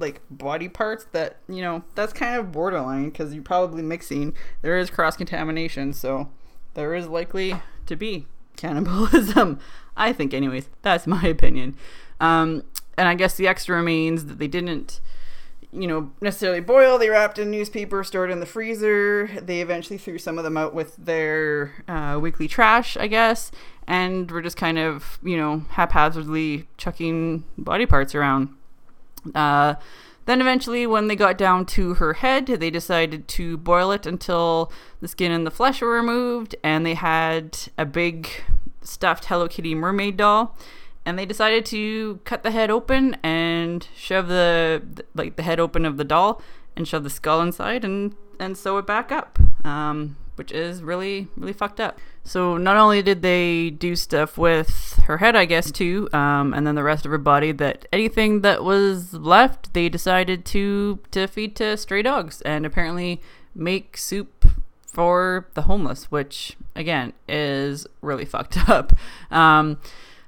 like 0.00 0.20
body 0.30 0.68
parts 0.68 1.06
that 1.12 1.36
you 1.48 1.62
know 1.62 1.82
that's 1.94 2.12
kind 2.12 2.38
of 2.38 2.52
borderline 2.52 3.10
because 3.10 3.34
you're 3.34 3.42
probably 3.42 3.82
mixing. 3.82 4.34
There 4.62 4.78
is 4.78 4.90
cross 4.90 5.16
contamination 5.16 5.92
so 5.92 6.30
there 6.74 6.94
is 6.94 7.06
likely 7.08 7.54
to 7.86 7.96
be 7.96 8.26
cannibalism 8.56 9.58
i 9.96 10.12
think 10.12 10.34
anyways. 10.34 10.68
That's 10.82 11.06
my 11.06 11.22
opinion. 11.24 11.76
Um, 12.20 12.64
and 12.96 13.08
i 13.08 13.14
guess 13.14 13.36
the 13.36 13.48
extra 13.48 13.76
remains 13.76 14.26
that 14.26 14.38
they 14.38 14.48
didn't 14.48 15.00
you 15.72 15.86
know 15.86 16.10
necessarily 16.20 16.60
boil 16.60 16.98
they 16.98 17.08
wrapped 17.08 17.38
in 17.38 17.50
newspaper 17.50 18.02
stored 18.02 18.30
in 18.30 18.40
the 18.40 18.46
freezer. 18.46 19.30
They 19.40 19.60
eventually 19.60 19.98
threw 19.98 20.18
some 20.18 20.38
of 20.38 20.44
them 20.44 20.56
out 20.56 20.74
with 20.74 20.96
their 20.96 21.84
uh, 21.88 22.18
weekly 22.20 22.48
trash 22.48 22.96
i 22.96 23.06
guess 23.06 23.50
and 23.86 24.30
we're 24.30 24.42
just 24.42 24.56
kind 24.56 24.78
of 24.78 25.18
you 25.22 25.36
know 25.36 25.64
haphazardly 25.70 26.68
chucking 26.76 27.44
body 27.56 27.86
parts 27.86 28.14
around 28.14 28.48
uh, 29.34 29.74
then 30.26 30.40
eventually, 30.40 30.86
when 30.86 31.08
they 31.08 31.16
got 31.16 31.38
down 31.38 31.66
to 31.66 31.94
her 31.94 32.14
head, 32.14 32.46
they 32.46 32.70
decided 32.70 33.26
to 33.28 33.56
boil 33.56 33.90
it 33.90 34.06
until 34.06 34.70
the 35.00 35.08
skin 35.08 35.32
and 35.32 35.46
the 35.46 35.50
flesh 35.50 35.80
were 35.80 35.90
removed, 35.90 36.54
and 36.62 36.84
they 36.84 36.94
had 36.94 37.58
a 37.76 37.84
big 37.84 38.28
stuffed 38.82 39.26
Hello 39.26 39.48
Kitty 39.48 39.74
mermaid 39.74 40.16
doll. 40.16 40.56
And 41.06 41.18
they 41.18 41.24
decided 41.26 41.64
to 41.66 42.20
cut 42.24 42.42
the 42.42 42.50
head 42.50 42.70
open 42.70 43.16
and 43.22 43.88
shove 43.96 44.28
the 44.28 44.82
like 45.14 45.36
the 45.36 45.42
head 45.42 45.58
open 45.58 45.86
of 45.86 45.96
the 45.96 46.04
doll 46.04 46.42
and 46.76 46.86
shove 46.86 47.04
the 47.04 47.10
skull 47.10 47.40
inside 47.40 47.84
and 47.84 48.14
and 48.38 48.56
sew 48.56 48.78
it 48.78 48.86
back 48.86 49.10
up. 49.10 49.38
Um, 49.64 50.16
which 50.40 50.52
is 50.52 50.82
really 50.82 51.28
really 51.36 51.52
fucked 51.52 51.78
up. 51.78 51.98
So 52.24 52.56
not 52.56 52.78
only 52.78 53.02
did 53.02 53.20
they 53.20 53.68
do 53.68 53.94
stuff 53.94 54.38
with 54.38 54.98
her 55.04 55.18
head, 55.18 55.36
I 55.36 55.44
guess 55.44 55.70
too, 55.70 56.08
um, 56.14 56.54
and 56.54 56.66
then 56.66 56.76
the 56.76 56.82
rest 56.82 57.04
of 57.04 57.10
her 57.10 57.18
body, 57.18 57.52
that 57.52 57.84
anything 57.92 58.40
that 58.40 58.64
was 58.64 59.12
left, 59.12 59.74
they 59.74 59.90
decided 59.90 60.46
to 60.46 60.98
to 61.10 61.26
feed 61.26 61.56
to 61.56 61.76
stray 61.76 62.00
dogs, 62.00 62.40
and 62.40 62.64
apparently 62.64 63.20
make 63.54 63.98
soup 63.98 64.46
for 64.86 65.46
the 65.52 65.62
homeless, 65.62 66.10
which 66.10 66.56
again 66.74 67.12
is 67.28 67.86
really 68.00 68.24
fucked 68.24 68.56
up. 68.66 68.94
Um, 69.30 69.78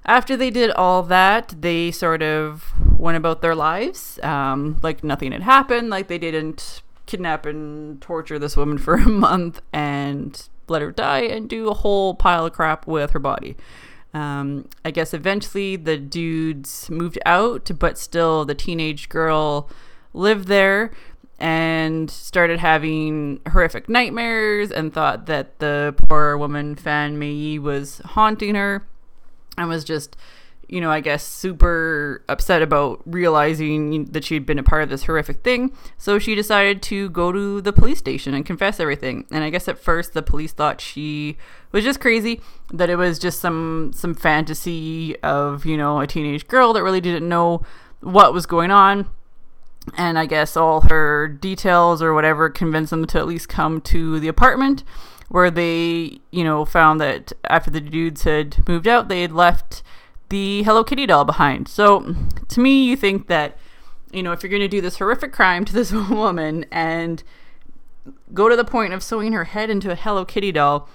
after 0.04 0.36
they 0.36 0.50
did 0.50 0.72
all 0.72 1.02
that, 1.04 1.54
they 1.58 1.90
sort 1.90 2.22
of 2.22 2.74
went 2.98 3.16
about 3.16 3.40
their 3.40 3.54
lives 3.54 4.20
um, 4.22 4.78
like 4.82 5.02
nothing 5.02 5.32
had 5.32 5.42
happened, 5.42 5.88
like 5.88 6.08
they 6.08 6.18
didn't 6.18 6.82
kidnap 7.12 7.44
and 7.44 8.00
torture 8.00 8.38
this 8.38 8.56
woman 8.56 8.78
for 8.78 8.94
a 9.08 9.08
month 9.08 9.60
and 9.72 10.48
let 10.66 10.80
her 10.80 10.90
die 10.90 11.20
and 11.20 11.48
do 11.48 11.68
a 11.68 11.74
whole 11.74 12.14
pile 12.14 12.46
of 12.46 12.52
crap 12.54 12.86
with 12.86 13.10
her 13.10 13.18
body. 13.18 13.54
Um, 14.14 14.68
I 14.82 14.90
guess 14.90 15.12
eventually 15.12 15.76
the 15.76 15.98
dudes 15.98 16.88
moved 16.88 17.18
out, 17.26 17.70
but 17.78 17.98
still 17.98 18.46
the 18.46 18.54
teenage 18.54 19.10
girl 19.10 19.70
lived 20.14 20.48
there 20.48 20.90
and 21.38 22.10
started 22.10 22.60
having 22.60 23.40
horrific 23.50 23.90
nightmares 23.90 24.70
and 24.70 24.94
thought 24.94 25.26
that 25.26 25.58
the 25.58 25.94
poor 26.08 26.38
woman 26.38 26.76
Fan 26.76 27.18
Mei 27.18 27.58
was 27.58 27.98
haunting 28.04 28.54
her 28.54 28.86
and 29.58 29.68
was 29.68 29.84
just 29.84 30.16
you 30.72 30.80
know, 30.80 30.90
I 30.90 31.00
guess 31.00 31.22
super 31.22 32.24
upset 32.30 32.62
about 32.62 33.02
realizing 33.04 34.06
that 34.06 34.24
she'd 34.24 34.46
been 34.46 34.58
a 34.58 34.62
part 34.62 34.82
of 34.82 34.88
this 34.88 35.04
horrific 35.04 35.44
thing. 35.44 35.70
So 35.98 36.18
she 36.18 36.34
decided 36.34 36.80
to 36.84 37.10
go 37.10 37.30
to 37.30 37.60
the 37.60 37.74
police 37.74 37.98
station 37.98 38.32
and 38.32 38.46
confess 38.46 38.80
everything. 38.80 39.26
And 39.30 39.44
I 39.44 39.50
guess 39.50 39.68
at 39.68 39.78
first 39.78 40.14
the 40.14 40.22
police 40.22 40.52
thought 40.52 40.80
she 40.80 41.36
was 41.72 41.84
just 41.84 42.00
crazy, 42.00 42.40
that 42.72 42.88
it 42.88 42.96
was 42.96 43.18
just 43.18 43.38
some 43.38 43.92
some 43.94 44.14
fantasy 44.14 45.14
of, 45.20 45.66
you 45.66 45.76
know, 45.76 46.00
a 46.00 46.06
teenage 46.06 46.48
girl 46.48 46.72
that 46.72 46.82
really 46.82 47.02
didn't 47.02 47.28
know 47.28 47.60
what 48.00 48.32
was 48.32 48.46
going 48.46 48.70
on. 48.70 49.10
And 49.98 50.18
I 50.18 50.24
guess 50.24 50.56
all 50.56 50.80
her 50.88 51.28
details 51.28 52.00
or 52.00 52.14
whatever 52.14 52.48
convinced 52.48 52.92
them 52.92 53.04
to 53.08 53.18
at 53.18 53.26
least 53.26 53.46
come 53.46 53.82
to 53.82 54.18
the 54.20 54.28
apartment 54.28 54.84
where 55.28 55.50
they, 55.50 56.20
you 56.30 56.44
know, 56.44 56.64
found 56.64 56.98
that 57.02 57.34
after 57.50 57.70
the 57.70 57.80
dudes 57.82 58.22
had 58.22 58.66
moved 58.66 58.88
out, 58.88 59.08
they 59.08 59.20
had 59.20 59.32
left 59.32 59.82
the 60.32 60.62
Hello 60.62 60.82
Kitty 60.82 61.04
doll 61.04 61.26
behind. 61.26 61.68
So 61.68 62.16
to 62.48 62.60
me, 62.60 62.84
you 62.84 62.96
think 62.96 63.26
that, 63.26 63.58
you 64.12 64.22
know, 64.22 64.32
if 64.32 64.42
you're 64.42 64.48
going 64.48 64.62
to 64.62 64.68
do 64.68 64.80
this 64.80 64.96
horrific 64.96 65.30
crime 65.30 65.66
to 65.66 65.74
this 65.74 65.92
woman 66.10 66.64
and 66.72 67.22
go 68.32 68.48
to 68.48 68.56
the 68.56 68.64
point 68.64 68.94
of 68.94 69.02
sewing 69.02 69.34
her 69.34 69.44
head 69.44 69.68
into 69.68 69.90
a 69.90 69.94
Hello 69.94 70.24
Kitty 70.24 70.50
doll, 70.50 70.88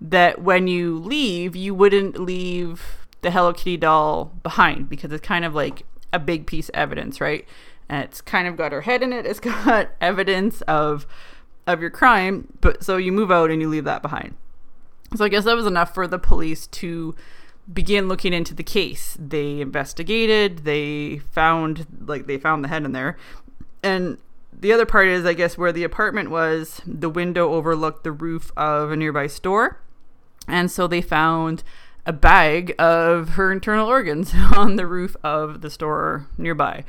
that 0.00 0.42
when 0.42 0.68
you 0.68 0.96
leave, 0.96 1.56
you 1.56 1.74
wouldn't 1.74 2.20
leave 2.20 3.08
the 3.22 3.32
Hello 3.32 3.52
Kitty 3.52 3.76
doll 3.76 4.26
behind 4.44 4.88
because 4.88 5.10
it's 5.10 5.26
kind 5.26 5.44
of 5.44 5.56
like 5.56 5.84
a 6.12 6.20
big 6.20 6.46
piece 6.46 6.68
of 6.68 6.76
evidence, 6.76 7.20
right? 7.20 7.48
And 7.88 8.04
it's 8.04 8.20
kind 8.20 8.46
of 8.46 8.56
got 8.56 8.70
her 8.70 8.82
head 8.82 9.02
in 9.02 9.12
it. 9.12 9.26
It's 9.26 9.40
got 9.66 9.90
evidence 10.00 10.62
of 10.62 11.04
of 11.66 11.80
your 11.80 11.90
crime, 11.90 12.46
but 12.60 12.84
so 12.84 12.96
you 12.96 13.10
move 13.10 13.32
out 13.32 13.50
and 13.50 13.60
you 13.60 13.68
leave 13.68 13.84
that 13.84 14.02
behind. 14.02 14.36
So 15.16 15.24
I 15.24 15.28
guess 15.28 15.44
that 15.44 15.56
was 15.56 15.66
enough 15.66 15.92
for 15.92 16.06
the 16.06 16.18
police 16.18 16.68
to 16.68 17.16
begin 17.72 18.08
looking 18.08 18.32
into 18.32 18.54
the 18.54 18.62
case. 18.62 19.16
They 19.18 19.60
investigated, 19.60 20.58
they 20.64 21.18
found 21.30 21.86
like 22.06 22.26
they 22.26 22.38
found 22.38 22.64
the 22.64 22.68
head 22.68 22.84
in 22.84 22.92
there. 22.92 23.16
And 23.82 24.18
the 24.52 24.72
other 24.72 24.86
part 24.86 25.08
is 25.08 25.24
I 25.24 25.34
guess 25.34 25.58
where 25.58 25.72
the 25.72 25.84
apartment 25.84 26.30
was, 26.30 26.80
the 26.86 27.10
window 27.10 27.52
overlooked 27.52 28.04
the 28.04 28.12
roof 28.12 28.50
of 28.56 28.90
a 28.90 28.96
nearby 28.96 29.26
store. 29.26 29.80
And 30.46 30.70
so 30.70 30.86
they 30.86 31.00
found 31.00 31.62
a 32.06 32.12
bag 32.12 32.74
of 32.78 33.30
her 33.30 33.50
internal 33.50 33.88
organs 33.88 34.32
on 34.56 34.76
the 34.76 34.86
roof 34.86 35.16
of 35.24 35.62
the 35.62 35.70
store 35.70 36.26
nearby, 36.36 36.84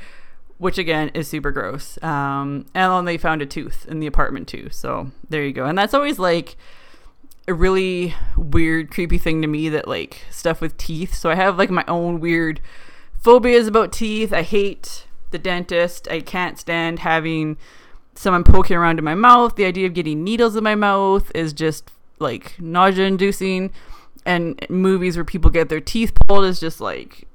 which 0.58 0.78
again 0.78 1.10
is 1.14 1.26
super 1.26 1.50
gross. 1.50 2.02
Um, 2.02 2.66
and 2.74 2.92
then 2.92 3.04
they 3.06 3.16
found 3.16 3.40
a 3.40 3.46
tooth 3.46 3.86
in 3.88 4.00
the 4.00 4.06
apartment 4.06 4.46
too. 4.48 4.68
So 4.70 5.10
there 5.28 5.44
you 5.44 5.52
go. 5.52 5.64
And 5.64 5.78
that's 5.78 5.94
always 5.94 6.18
like 6.18 6.56
a 7.48 7.54
really 7.54 8.14
weird, 8.36 8.90
creepy 8.90 9.18
thing 9.18 9.40
to 9.42 9.48
me 9.48 9.68
that 9.68 9.86
like 9.86 10.22
stuff 10.30 10.60
with 10.60 10.76
teeth. 10.76 11.14
So 11.14 11.30
I 11.30 11.34
have 11.34 11.58
like 11.58 11.70
my 11.70 11.84
own 11.86 12.20
weird 12.20 12.60
phobias 13.18 13.68
about 13.68 13.92
teeth. 13.92 14.32
I 14.32 14.42
hate 14.42 15.06
the 15.30 15.38
dentist. 15.38 16.08
I 16.10 16.20
can't 16.20 16.58
stand 16.58 17.00
having 17.00 17.56
someone 18.14 18.44
poking 18.44 18.76
around 18.76 18.98
in 18.98 19.04
my 19.04 19.14
mouth. 19.14 19.56
The 19.56 19.64
idea 19.64 19.86
of 19.86 19.94
getting 19.94 20.24
needles 20.24 20.56
in 20.56 20.64
my 20.64 20.74
mouth 20.74 21.30
is 21.34 21.52
just 21.52 21.90
like 22.18 22.60
nausea 22.60 23.06
inducing. 23.06 23.72
And 24.24 24.64
movies 24.68 25.16
where 25.16 25.24
people 25.24 25.50
get 25.50 25.68
their 25.68 25.80
teeth 25.80 26.12
pulled 26.26 26.46
is 26.46 26.58
just 26.58 26.80
like 26.80 27.28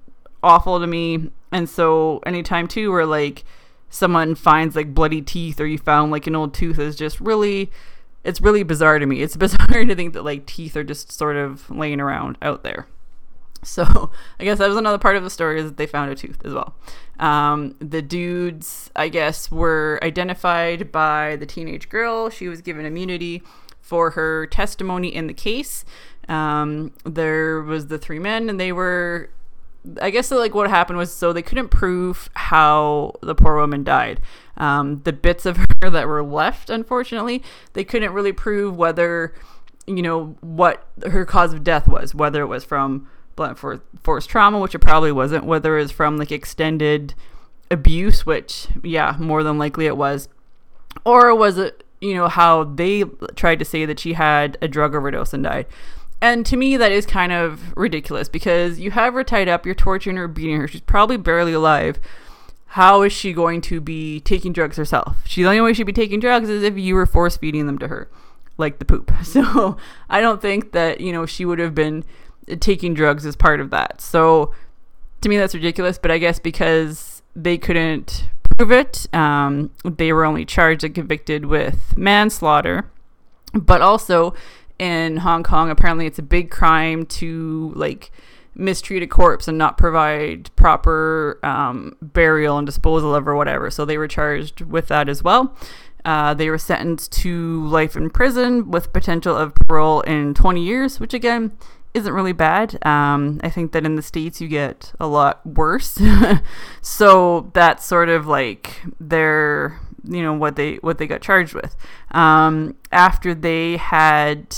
awful 0.43 0.79
to 0.79 0.87
me. 0.87 1.31
And 1.51 1.69
so 1.69 2.19
anytime 2.25 2.67
too 2.67 2.91
where 2.91 3.05
like 3.05 3.45
someone 3.89 4.35
finds 4.35 4.75
like 4.75 4.93
bloody 4.93 5.21
teeth 5.21 5.59
or 5.59 5.67
you 5.67 5.77
found 5.77 6.11
like 6.11 6.27
an 6.27 6.35
old 6.35 6.53
tooth 6.53 6.79
is 6.79 6.95
just 6.95 7.19
really 7.21 7.71
it's 8.23 8.41
really 8.41 8.63
bizarre 8.63 8.99
to 8.99 9.05
me. 9.05 9.21
It's 9.21 9.35
bizarre 9.37 9.85
to 9.85 9.95
think 9.95 10.13
that 10.13 10.23
like 10.23 10.45
teeth 10.45 10.75
are 10.75 10.83
just 10.83 11.11
sort 11.11 11.35
of 11.35 11.69
laying 11.69 11.99
around 11.99 12.37
out 12.41 12.63
there. 12.63 12.87
So 13.63 14.11
I 14.39 14.43
guess 14.43 14.57
that 14.59 14.67
was 14.67 14.77
another 14.77 14.97
part 14.97 15.15
of 15.15 15.23
the 15.23 15.29
story 15.29 15.59
is 15.59 15.65
that 15.65 15.77
they 15.77 15.87
found 15.87 16.11
a 16.11 16.15
tooth 16.15 16.39
as 16.43 16.53
well. 16.53 16.75
Um, 17.19 17.75
the 17.79 18.01
dudes, 18.01 18.89
I 18.95 19.09
guess, 19.09 19.51
were 19.51 19.99
identified 20.01 20.91
by 20.91 21.35
the 21.35 21.45
teenage 21.45 21.89
girl. 21.89 22.29
She 22.29 22.47
was 22.47 22.61
given 22.61 22.85
immunity 22.85 23.43
for 23.79 24.11
her 24.11 24.47
testimony 24.47 25.13
in 25.13 25.27
the 25.27 25.33
case. 25.33 25.85
Um, 26.27 26.93
there 27.03 27.61
was 27.61 27.87
the 27.87 27.97
three 27.97 28.19
men, 28.19 28.49
and 28.49 28.59
they 28.59 28.71
were 28.71 29.29
I 30.01 30.09
guess 30.11 30.29
like 30.31 30.53
what 30.53 30.69
happened 30.69 30.97
was 30.97 31.13
so 31.13 31.33
they 31.33 31.41
couldn't 31.41 31.69
prove 31.69 32.29
how 32.35 33.15
the 33.21 33.35
poor 33.35 33.55
woman 33.57 33.83
died. 33.83 34.19
Um, 34.57 35.01
the 35.03 35.13
bits 35.13 35.45
of 35.45 35.57
her 35.81 35.89
that 35.89 36.07
were 36.07 36.23
left, 36.23 36.69
unfortunately, 36.69 37.43
they 37.73 37.83
couldn't 37.83 38.13
really 38.13 38.31
prove 38.31 38.75
whether, 38.75 39.33
you 39.87 40.01
know, 40.01 40.35
what 40.41 40.87
her 41.09 41.25
cause 41.25 41.53
of 41.53 41.63
death 41.63 41.87
was, 41.87 42.13
whether 42.13 42.41
it 42.41 42.47
was 42.47 42.63
from 42.63 43.09
blunt 43.35 43.57
force 43.57 44.25
trauma, 44.27 44.59
which 44.59 44.75
it 44.75 44.79
probably 44.79 45.11
wasn't, 45.11 45.45
whether 45.45 45.77
it 45.77 45.81
was 45.81 45.91
from 45.91 46.17
like 46.17 46.31
extended 46.31 47.15
abuse, 47.71 48.25
which, 48.25 48.67
yeah, 48.83 49.15
more 49.17 49.41
than 49.43 49.57
likely 49.57 49.87
it 49.87 49.97
was, 49.97 50.29
or 51.05 51.33
was 51.33 51.57
it, 51.57 51.83
you 52.01 52.13
know, 52.13 52.27
how 52.27 52.63
they 52.63 53.03
tried 53.35 53.59
to 53.59 53.65
say 53.65 53.85
that 53.85 53.99
she 53.99 54.13
had 54.13 54.57
a 54.61 54.67
drug 54.67 54.93
overdose 54.93 55.33
and 55.33 55.43
died. 55.43 55.65
And 56.21 56.45
to 56.45 56.55
me, 56.55 56.77
that 56.77 56.91
is 56.91 57.05
kind 57.05 57.31
of 57.31 57.75
ridiculous 57.75 58.29
because 58.29 58.79
you 58.79 58.91
have 58.91 59.15
her 59.15 59.23
tied 59.23 59.49
up, 59.49 59.65
you're 59.65 59.73
torturing 59.73 60.17
her, 60.17 60.27
beating 60.27 60.57
her. 60.57 60.67
She's 60.67 60.81
probably 60.81 61.17
barely 61.17 61.53
alive. 61.53 61.99
How 62.67 63.01
is 63.01 63.11
she 63.11 63.33
going 63.33 63.59
to 63.61 63.81
be 63.81 64.19
taking 64.21 64.53
drugs 64.53 64.77
herself? 64.77 65.17
She 65.25 65.41
the 65.41 65.49
only 65.49 65.61
way 65.61 65.73
she'd 65.73 65.83
be 65.83 65.91
taking 65.91 66.19
drugs 66.19 66.47
is 66.47 66.63
if 66.63 66.77
you 66.77 66.95
were 66.95 67.05
force 67.05 67.37
feeding 67.37 67.65
them 67.65 67.79
to 67.79 67.87
her, 67.87 68.09
like 68.57 68.79
the 68.79 68.85
poop. 68.85 69.11
So 69.23 69.77
I 70.09 70.21
don't 70.21 70.41
think 70.41 70.71
that 70.71 71.01
you 71.01 71.11
know 71.11 71.25
she 71.25 71.43
would 71.43 71.59
have 71.59 71.75
been 71.75 72.05
taking 72.59 72.93
drugs 72.93 73.25
as 73.25 73.35
part 73.35 73.59
of 73.59 73.71
that. 73.71 73.99
So 73.99 74.53
to 75.21 75.29
me, 75.29 75.37
that's 75.37 75.55
ridiculous. 75.55 75.97
But 75.97 76.11
I 76.11 76.17
guess 76.17 76.39
because 76.39 77.23
they 77.35 77.57
couldn't 77.57 78.29
prove 78.57 78.71
it, 78.71 79.07
um, 79.13 79.71
they 79.83 80.13
were 80.13 80.23
only 80.23 80.45
charged 80.45 80.83
and 80.83 80.93
convicted 80.93 81.45
with 81.45 81.97
manslaughter. 81.97 82.89
But 83.53 83.81
also, 83.81 84.33
in 84.81 85.17
Hong 85.17 85.43
Kong, 85.43 85.69
apparently 85.69 86.07
it's 86.07 86.17
a 86.17 86.23
big 86.23 86.49
crime 86.49 87.05
to 87.05 87.71
like 87.75 88.11
mistreat 88.55 89.03
a 89.03 89.07
corpse 89.07 89.47
and 89.47 89.57
not 89.57 89.77
provide 89.77 90.53
proper 90.55 91.39
um, 91.43 91.95
burial 92.01 92.57
and 92.57 92.65
disposal 92.65 93.13
of 93.13 93.27
or 93.27 93.35
whatever. 93.35 93.69
So 93.69 93.85
they 93.85 93.97
were 93.97 94.07
charged 94.07 94.61
with 94.61 94.87
that 94.87 95.07
as 95.07 95.23
well. 95.23 95.55
Uh, 96.03 96.33
they 96.33 96.49
were 96.49 96.57
sentenced 96.57 97.11
to 97.11 97.63
life 97.67 97.95
in 97.95 98.09
prison 98.09 98.71
with 98.71 98.91
potential 98.91 99.37
of 99.37 99.53
parole 99.53 100.01
in 100.01 100.33
20 100.33 100.63
years, 100.63 100.99
which 100.99 101.13
again 101.13 101.55
isn't 101.93 102.11
really 102.11 102.33
bad. 102.33 102.83
Um, 102.83 103.39
I 103.43 103.51
think 103.51 103.73
that 103.73 103.85
in 103.85 103.97
the 103.97 104.01
States 104.01 104.41
you 104.41 104.47
get 104.47 104.93
a 104.99 105.05
lot 105.05 105.45
worse. 105.45 105.99
so 106.81 107.51
that's 107.53 107.85
sort 107.85 108.09
of 108.09 108.25
like 108.25 108.81
their 108.99 109.79
you 110.03 110.21
know 110.21 110.33
what 110.33 110.55
they 110.55 110.75
what 110.75 110.97
they 110.97 111.07
got 111.07 111.21
charged 111.21 111.53
with. 111.53 111.75
Um, 112.11 112.75
after 112.91 113.33
they 113.33 113.77
had 113.77 114.57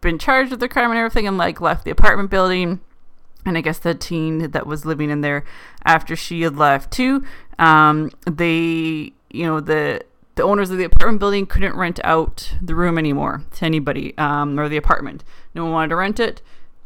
been 0.00 0.18
charged 0.18 0.50
with 0.50 0.60
the 0.60 0.68
crime 0.68 0.90
and 0.90 0.98
everything 0.98 1.26
and 1.26 1.36
like 1.36 1.60
left 1.60 1.84
the 1.84 1.90
apartment 1.90 2.30
building 2.30 2.80
and 3.44 3.56
I 3.56 3.60
guess 3.60 3.78
the 3.78 3.94
teen 3.94 4.50
that 4.50 4.66
was 4.66 4.84
living 4.84 5.10
in 5.10 5.20
there 5.20 5.44
after 5.84 6.16
she 6.16 6.42
had 6.42 6.56
left 6.56 6.90
too 6.90 7.24
um, 7.58 8.10
they 8.26 9.12
you 9.30 9.46
know 9.46 9.60
the 9.60 10.02
the 10.36 10.42
owners 10.42 10.70
of 10.70 10.78
the 10.78 10.84
apartment 10.84 11.20
building 11.20 11.44
couldn't 11.46 11.76
rent 11.76 12.00
out 12.02 12.54
the 12.62 12.74
room 12.74 12.96
anymore 12.96 13.42
to 13.52 13.64
anybody 13.66 14.16
um, 14.16 14.58
or 14.58 14.70
the 14.70 14.76
apartment. 14.78 15.22
No 15.54 15.64
one 15.64 15.72
wanted 15.72 15.88
to 15.88 15.96
rent 15.96 16.18
it 16.18 16.40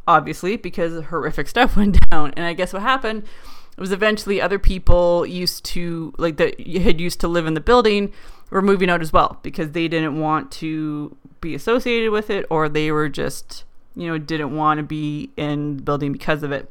obviously 0.07 0.57
because 0.57 1.05
horrific 1.05 1.47
stuff 1.55 1.77
went 1.77 1.99
down. 2.11 2.33
And 2.37 2.45
I 2.45 2.53
guess 2.53 2.73
what 2.73 2.83
happened 2.83 3.25
it 3.77 3.81
was 3.81 3.93
eventually 3.93 4.41
other 4.41 4.59
people 4.59 5.27
used 5.27 5.65
to 5.65 6.15
like 6.19 6.37
that 6.37 6.61
had 6.61 7.01
used 7.01 7.21
to 7.21 7.29
live 7.29 7.47
in 7.47 7.55
the 7.55 7.61
building 7.61 8.13
were 8.51 8.63
moving 8.63 8.89
out 8.89 9.03
as 9.03 9.13
well 9.13 9.39
because 9.43 9.73
they 9.73 9.89
didn't 9.89 10.19
want 10.19 10.51
to 10.53 11.17
be 11.41 11.55
associated 11.55 12.11
with 12.11 12.31
it 12.31 12.47
or 12.51 12.69
they 12.69 12.91
were 12.93 13.09
just 13.09 13.65
you 13.97 14.07
know 14.07 14.19
didn't 14.19 14.55
want 14.55 14.79
to 14.79 14.85
be 14.85 15.31
in 15.37 15.79
the 15.79 15.83
building 15.83 16.13
because 16.13 16.43
of 16.43 16.53
it. 16.53 16.71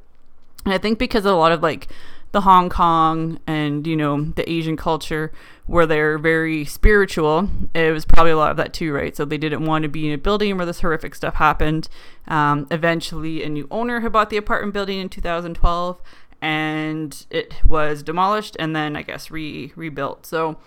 And 0.65 0.73
i 0.73 0.77
think 0.77 0.97
because 0.97 1.25
a 1.25 1.33
lot 1.33 1.51
of 1.51 1.61
like 1.61 1.87
the 2.31 2.41
hong 2.41 2.69
kong 2.69 3.39
and 3.45 3.85
you 3.85 3.95
know 3.95 4.23
the 4.23 4.49
asian 4.49 4.75
culture 4.75 5.31
where 5.67 5.85
they're 5.85 6.17
very 6.17 6.65
spiritual 6.65 7.47
it 7.73 7.91
was 7.91 8.05
probably 8.05 8.31
a 8.31 8.37
lot 8.37 8.51
of 8.51 8.57
that 8.57 8.73
too 8.73 8.93
right? 8.93 9.15
So 9.15 9.25
they 9.25 9.37
didn't 9.37 9.65
want 9.65 9.83
to 9.83 9.89
be 9.89 10.07
in 10.07 10.13
a 10.13 10.17
building 10.17 10.55
where 10.57 10.65
this 10.65 10.81
horrific 10.81 11.15
stuff 11.15 11.35
happened. 11.35 11.89
Um, 12.27 12.67
eventually 12.71 13.43
a 13.43 13.49
new 13.49 13.67
owner 13.69 13.99
had 14.01 14.11
bought 14.11 14.29
the 14.29 14.37
apartment 14.37 14.73
building 14.73 14.99
in 14.99 15.09
2012 15.09 16.01
and 16.43 17.25
it 17.29 17.53
was 17.65 18.03
demolished 18.03 18.57
and 18.59 18.75
then 18.75 18.97
I 18.97 19.01
guess 19.01 19.31
re 19.31 19.71
rebuilt. 19.77 20.25
So 20.25 20.57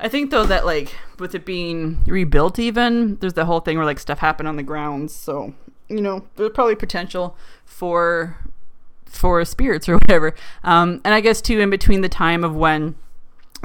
I 0.00 0.08
think 0.08 0.32
though 0.32 0.44
that 0.44 0.66
like 0.66 0.96
with 1.20 1.32
it 1.32 1.46
being 1.46 2.02
rebuilt 2.06 2.58
even 2.58 3.16
there's 3.18 3.34
the 3.34 3.44
whole 3.44 3.60
thing 3.60 3.76
where 3.76 3.86
like 3.86 4.00
stuff 4.00 4.18
happened 4.18 4.48
on 4.48 4.56
the 4.56 4.64
grounds. 4.64 5.14
So 5.14 5.54
you 5.88 6.00
know, 6.00 6.26
there's 6.34 6.50
probably 6.50 6.74
potential 6.74 7.36
for 7.64 8.36
for 9.04 9.44
spirits 9.44 9.88
or 9.88 9.94
whatever. 9.94 10.34
Um, 10.64 11.00
and 11.04 11.14
I 11.14 11.20
guess 11.20 11.40
too, 11.40 11.60
in 11.60 11.70
between 11.70 12.00
the 12.00 12.08
time 12.08 12.42
of 12.42 12.56
when 12.56 12.96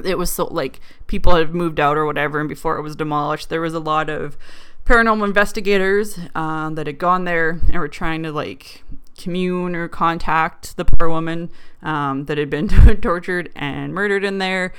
it 0.06 0.20
was 0.20 0.32
so 0.32 0.46
like 0.46 0.80
people 1.08 1.36
had 1.36 1.56
moved 1.56 1.80
out 1.80 1.98
or 1.98 2.06
whatever, 2.06 2.40
and 2.40 2.48
before 2.48 2.78
it 2.78 2.84
was 2.84 2.96
demolished, 2.96 3.50
there 3.50 3.62
was 3.62 3.74
a 3.74 3.80
lot 3.80 4.10
of 4.10 4.38
paranormal 4.86 5.26
investigators 5.26 6.20
um, 6.36 6.76
that 6.76 6.86
had 6.86 7.00
gone 7.00 7.26
there 7.26 7.60
and 7.68 7.80
were 7.80 7.88
trying 7.88 8.22
to 8.22 8.32
like 8.32 8.84
commune 9.18 9.76
or 9.76 9.88
contact 9.88 10.78
the 10.78 10.86
poor 10.86 11.10
woman 11.10 11.50
um, 11.84 12.26
that 12.26 12.38
had 12.38 12.50
been 12.50 12.68
tortured 13.02 13.52
and 13.56 13.94
murdered 13.94 14.24
in 14.24 14.38
there. 14.38 14.74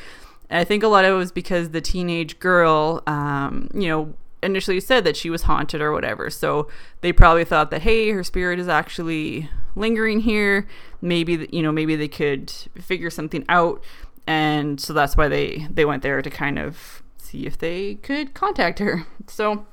I 0.51 0.65
think 0.65 0.83
a 0.83 0.89
lot 0.89 1.05
of 1.05 1.13
it 1.15 1.17
was 1.17 1.33
because 1.33 1.71
the 1.71 1.81
teenage 1.81 2.39
girl, 2.39 3.03
um, 3.07 3.69
you 3.73 3.89
know, 3.89 4.15
initially 4.43 4.81
said 4.81 5.05
that 5.05 5.17
she 5.17 5.31
was 5.31 5.43
haunted 5.43 5.81
or 5.81 5.93
whatever. 5.93 6.29
So 6.29 6.69
they 7.01 7.13
probably 7.13 7.45
thought 7.45 7.71
that, 7.71 7.83
hey, 7.83 8.11
her 8.11 8.25
spirit 8.25 8.59
is 8.59 8.69
actually 8.69 9.49
lingering 9.75 10.21
here. 10.21 10.67
Maybe, 11.01 11.49
you 11.53 11.63
know, 11.63 11.73
maybe 11.73 11.97
they 11.97 12.09
could 12.09 12.51
figure 12.81 13.11
something 13.11 13.45
out. 13.49 13.83
And 14.27 14.81
so 14.81 14.93
that's 14.93 15.17
why 15.17 15.29
they, 15.29 15.67
they 15.71 15.85
went 15.85 16.03
there 16.03 16.21
to 16.23 16.31
kind 16.31 16.59
of 16.59 17.03
see 17.17 17.47
if 17.47 17.59
they 17.59 17.95
could 17.97 18.35
contact 18.35 18.79
her. 18.79 19.07
So 19.27 19.67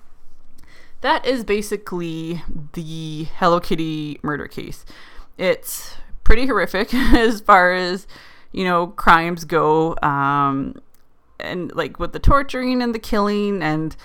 that 1.01 1.25
is 1.25 1.43
basically 1.43 2.43
the 2.73 3.27
Hello 3.37 3.59
Kitty 3.59 4.19
murder 4.21 4.47
case. 4.47 4.85
It's 5.37 5.95
pretty 6.23 6.45
horrific 6.45 6.93
as 6.93 7.41
far 7.41 7.73
as, 7.73 8.07
you 8.51 8.63
know, 8.63 8.87
crimes 8.87 9.45
go. 9.45 9.95
Um, 10.01 10.81
and 11.39 11.73
like 11.75 11.99
with 11.99 12.13
the 12.13 12.19
torturing 12.19 12.81
and 12.81 12.93
the 12.93 12.99
killing 12.99 13.63
and 13.63 13.95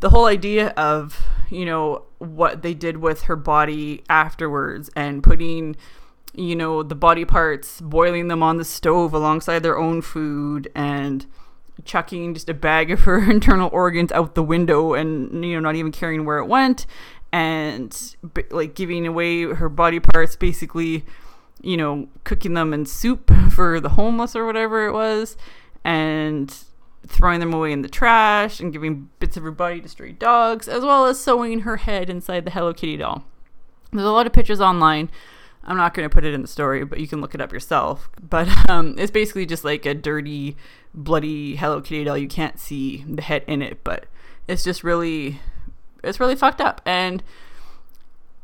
the 0.00 0.10
whole 0.10 0.26
idea 0.26 0.68
of 0.70 1.24
you 1.48 1.64
know 1.64 2.02
what 2.18 2.62
they 2.62 2.74
did 2.74 2.96
with 2.96 3.22
her 3.22 3.36
body 3.36 4.02
afterwards 4.08 4.90
and 4.96 5.22
putting 5.22 5.76
you 6.34 6.56
know 6.56 6.82
the 6.82 6.94
body 6.94 7.24
parts 7.24 7.80
boiling 7.80 8.28
them 8.28 8.42
on 8.42 8.56
the 8.56 8.64
stove 8.64 9.14
alongside 9.14 9.60
their 9.60 9.78
own 9.78 10.02
food 10.02 10.70
and 10.74 11.26
chucking 11.84 12.34
just 12.34 12.48
a 12.48 12.54
bag 12.54 12.90
of 12.90 13.00
her 13.00 13.30
internal 13.30 13.70
organs 13.72 14.12
out 14.12 14.34
the 14.34 14.42
window 14.42 14.94
and 14.94 15.44
you 15.44 15.54
know 15.54 15.60
not 15.60 15.74
even 15.74 15.92
caring 15.92 16.24
where 16.24 16.38
it 16.38 16.46
went 16.46 16.86
and 17.32 18.16
like 18.50 18.74
giving 18.74 19.06
away 19.06 19.42
her 19.42 19.68
body 19.68 19.98
parts 19.98 20.36
basically 20.36 21.04
you 21.62 21.76
know 21.76 22.08
cooking 22.24 22.54
them 22.54 22.72
in 22.72 22.84
soup 22.84 23.30
for 23.50 23.80
the 23.80 23.90
homeless 23.90 24.36
or 24.36 24.44
whatever 24.44 24.86
it 24.86 24.92
was 24.92 25.36
and 25.84 26.64
throwing 27.06 27.40
them 27.40 27.52
away 27.52 27.72
in 27.72 27.82
the 27.82 27.88
trash 27.88 28.60
and 28.60 28.72
giving 28.72 29.08
bits 29.18 29.36
of 29.36 29.42
her 29.42 29.50
body 29.50 29.80
to 29.80 29.88
stray 29.88 30.12
dogs, 30.12 30.68
as 30.68 30.82
well 30.82 31.06
as 31.06 31.18
sewing 31.18 31.60
her 31.60 31.78
head 31.78 32.08
inside 32.08 32.44
the 32.44 32.50
Hello 32.50 32.72
Kitty 32.72 32.96
doll. 32.96 33.24
There's 33.92 34.04
a 34.04 34.10
lot 34.10 34.26
of 34.26 34.32
pictures 34.32 34.60
online. 34.60 35.10
I'm 35.64 35.76
not 35.76 35.94
going 35.94 36.08
to 36.08 36.12
put 36.12 36.24
it 36.24 36.34
in 36.34 36.42
the 36.42 36.48
story, 36.48 36.84
but 36.84 36.98
you 36.98 37.06
can 37.06 37.20
look 37.20 37.34
it 37.34 37.40
up 37.40 37.52
yourself. 37.52 38.08
But 38.20 38.48
um, 38.70 38.96
it's 38.98 39.10
basically 39.10 39.46
just 39.46 39.64
like 39.64 39.86
a 39.86 39.94
dirty, 39.94 40.56
bloody 40.94 41.56
Hello 41.56 41.80
Kitty 41.80 42.04
doll. 42.04 42.18
You 42.18 42.28
can't 42.28 42.58
see 42.58 43.04
the 43.08 43.22
head 43.22 43.44
in 43.46 43.62
it, 43.62 43.82
but 43.84 44.06
it's 44.48 44.64
just 44.64 44.84
really, 44.84 45.40
it's 46.02 46.20
really 46.20 46.36
fucked 46.36 46.60
up. 46.60 46.80
And 46.84 47.22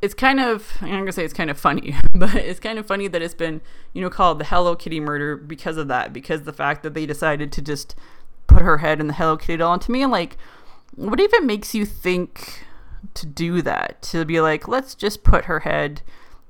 it's 0.00 0.14
kind 0.14 0.38
of 0.38 0.76
I'm 0.80 0.90
gonna 0.90 1.12
say 1.12 1.24
it's 1.24 1.34
kind 1.34 1.50
of 1.50 1.58
funny, 1.58 1.94
but 2.14 2.34
it's 2.34 2.60
kind 2.60 2.78
of 2.78 2.86
funny 2.86 3.08
that 3.08 3.22
it's 3.22 3.34
been 3.34 3.60
you 3.92 4.00
know 4.00 4.10
called 4.10 4.38
the 4.38 4.44
Hello 4.44 4.76
Kitty 4.76 5.00
murder 5.00 5.36
because 5.36 5.76
of 5.76 5.88
that, 5.88 6.12
because 6.12 6.42
the 6.42 6.52
fact 6.52 6.82
that 6.82 6.94
they 6.94 7.06
decided 7.06 7.52
to 7.52 7.62
just 7.62 7.94
put 8.46 8.62
her 8.62 8.78
head 8.78 9.00
in 9.00 9.08
the 9.08 9.14
Hello 9.14 9.36
Kitty 9.36 9.58
doll. 9.58 9.74
And 9.74 9.82
to 9.82 9.92
me, 9.92 10.06
like, 10.06 10.36
what 10.94 11.20
even 11.20 11.46
makes 11.46 11.74
you 11.74 11.84
think 11.84 12.64
to 13.14 13.26
do 13.26 13.62
that? 13.62 14.02
To 14.02 14.24
be 14.24 14.40
like, 14.40 14.68
let's 14.68 14.94
just 14.94 15.22
put 15.22 15.46
her 15.46 15.60
head 15.60 16.02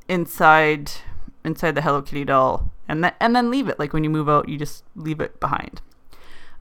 inside 0.08 0.92
inside 1.44 1.74
the 1.74 1.82
Hello 1.82 2.02
Kitty 2.02 2.24
doll 2.24 2.72
and 2.88 3.04
then 3.04 3.12
and 3.20 3.36
then 3.36 3.50
leave 3.50 3.68
it. 3.68 3.78
Like 3.78 3.92
when 3.92 4.04
you 4.04 4.10
move 4.10 4.28
out, 4.28 4.48
you 4.48 4.58
just 4.58 4.84
leave 4.96 5.20
it 5.20 5.38
behind. 5.40 5.80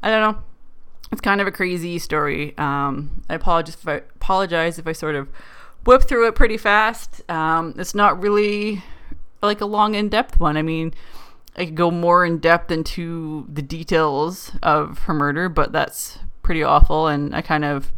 I 0.02 0.10
don't 0.10 0.32
know. 0.32 0.42
It's 1.12 1.22
kind 1.22 1.40
of 1.40 1.48
a 1.48 1.52
crazy 1.52 2.00
story. 2.00 2.58
Um, 2.58 3.24
I 3.30 3.36
apologize 3.36 3.76
if 3.76 3.88
I 3.88 3.94
apologize 4.16 4.78
if 4.78 4.88
I 4.88 4.92
sort 4.92 5.16
of 5.16 5.30
whip 5.86 6.04
through 6.04 6.28
it 6.28 6.36
pretty 6.36 6.58
fast. 6.58 7.22
Um, 7.30 7.74
it's 7.78 7.96
not 7.96 8.22
really 8.22 8.84
like 9.42 9.62
a 9.62 9.66
long 9.66 9.96
in 9.96 10.10
depth 10.10 10.40
one. 10.40 10.58
I 10.58 10.62
mean, 10.62 10.94
I 11.56 11.66
could 11.66 11.76
go 11.76 11.90
more 11.92 12.26
in 12.26 12.40
depth 12.40 12.72
into 12.72 13.48
the 13.52 13.62
details 13.62 14.52
of 14.62 15.00
her 15.00 15.14
murder, 15.14 15.50
but 15.50 15.72
that's 15.72 16.20
pretty 16.44 16.62
awful. 16.62 17.08
And 17.08 17.34
I 17.36 17.42
kind 17.42 17.66
of 17.66 17.94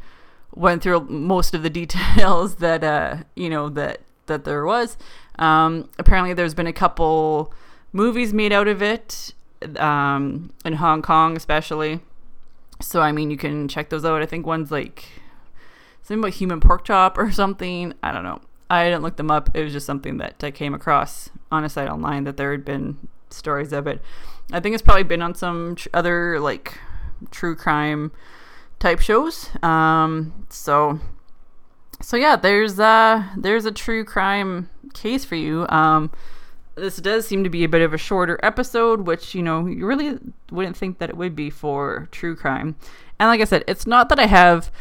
went 0.54 0.84
through 0.84 1.02
most 1.10 1.54
of 1.54 1.64
the 1.64 1.70
details 1.82 2.56
that 2.56 2.84
uh, 2.84 3.18
you 3.36 3.50
know 3.50 3.70
that 3.70 4.02
that 4.28 4.46
there 4.46 4.66
was. 4.66 4.98
Um, 5.40 5.90
apparently, 5.98 6.34
there's 6.34 6.54
been 6.54 6.68
a 6.68 6.74
couple 6.74 7.54
movies 7.92 8.34
made 8.34 8.54
out 8.54 8.68
of 8.68 8.82
it 8.84 9.34
um, 9.78 10.52
in 10.65 10.74
Hong 10.74 11.02
Kong, 11.02 11.36
especially. 11.36 12.00
So 12.82 13.02
I 13.02 13.12
mean, 13.12 13.30
you 13.32 13.38
can 13.38 13.67
check 13.67 13.89
those 13.89 14.06
out. 14.06 14.22
I 14.22 14.26
think 14.26 14.45
one's 14.45 14.72
like 14.72 15.06
something 16.02 16.19
about 16.19 16.34
human 16.34 16.60
pork 16.60 16.86
chop 16.86 17.17
or 17.17 17.32
something. 17.32 17.93
I 18.02 18.12
don't 18.12 18.24
know. 18.24 18.41
I 18.69 18.86
didn't 18.86 19.02
look 19.02 19.17
them 19.17 19.32
up. 19.32 19.50
It 19.56 19.63
was 19.63 19.74
just 19.74 19.86
something 19.86 20.17
that 20.17 20.43
I 20.43 20.52
came 20.52 20.74
across 20.74 21.30
on 21.52 21.63
a 21.63 21.69
site 21.69 21.89
online 21.89 22.24
that 22.26 22.38
there 22.38 22.52
had 22.52 22.63
been 22.63 23.08
stories 23.30 23.74
of 23.74 23.88
it. 23.88 24.02
I 24.52 24.60
think 24.60 24.74
it's 24.74 24.82
probably 24.82 25.04
been 25.04 25.22
on 25.22 25.36
some 25.36 25.76
tr- 25.76 25.89
other 25.93 26.39
like 26.39 26.78
true 27.32 27.56
crime 27.56 28.12
type 28.80 29.00
shows. 29.00 29.50
Um, 29.63 30.45
so 30.50 31.00
so 32.02 32.17
yeah, 32.17 32.36
there's 32.36 32.80
uh 32.80 33.24
there's 33.38 33.65
a 33.65 33.72
true 33.72 34.04
crime 34.06 34.69
case 34.93 35.26
for 35.26 35.36
you. 35.36 35.65
Um, 35.69 36.12
this 36.80 36.98
does 36.98 37.28
seem 37.28 37.44
to 37.44 37.50
be 37.50 37.63
a 37.63 37.70
bit 37.70 37.82
of 37.82 37.94
a 37.94 37.98
shorter 37.98 38.39
episode, 38.44 39.02
which 39.02 39.36
you 39.36 39.42
know 39.42 39.65
you 39.65 39.86
really 39.86 40.18
wouldn't 40.52 40.78
think 40.78 41.00
that 41.00 41.10
it 41.10 41.18
would 41.18 41.36
be 41.36 41.50
for 41.50 42.08
true 42.12 42.36
crime. 42.36 42.76
And 43.20 43.28
like 43.28 43.42
I 43.42 43.46
said, 43.46 43.63
it's 43.68 43.86
not 43.86 44.10
that 44.10 44.20
I 44.20 44.26
have 44.26 44.72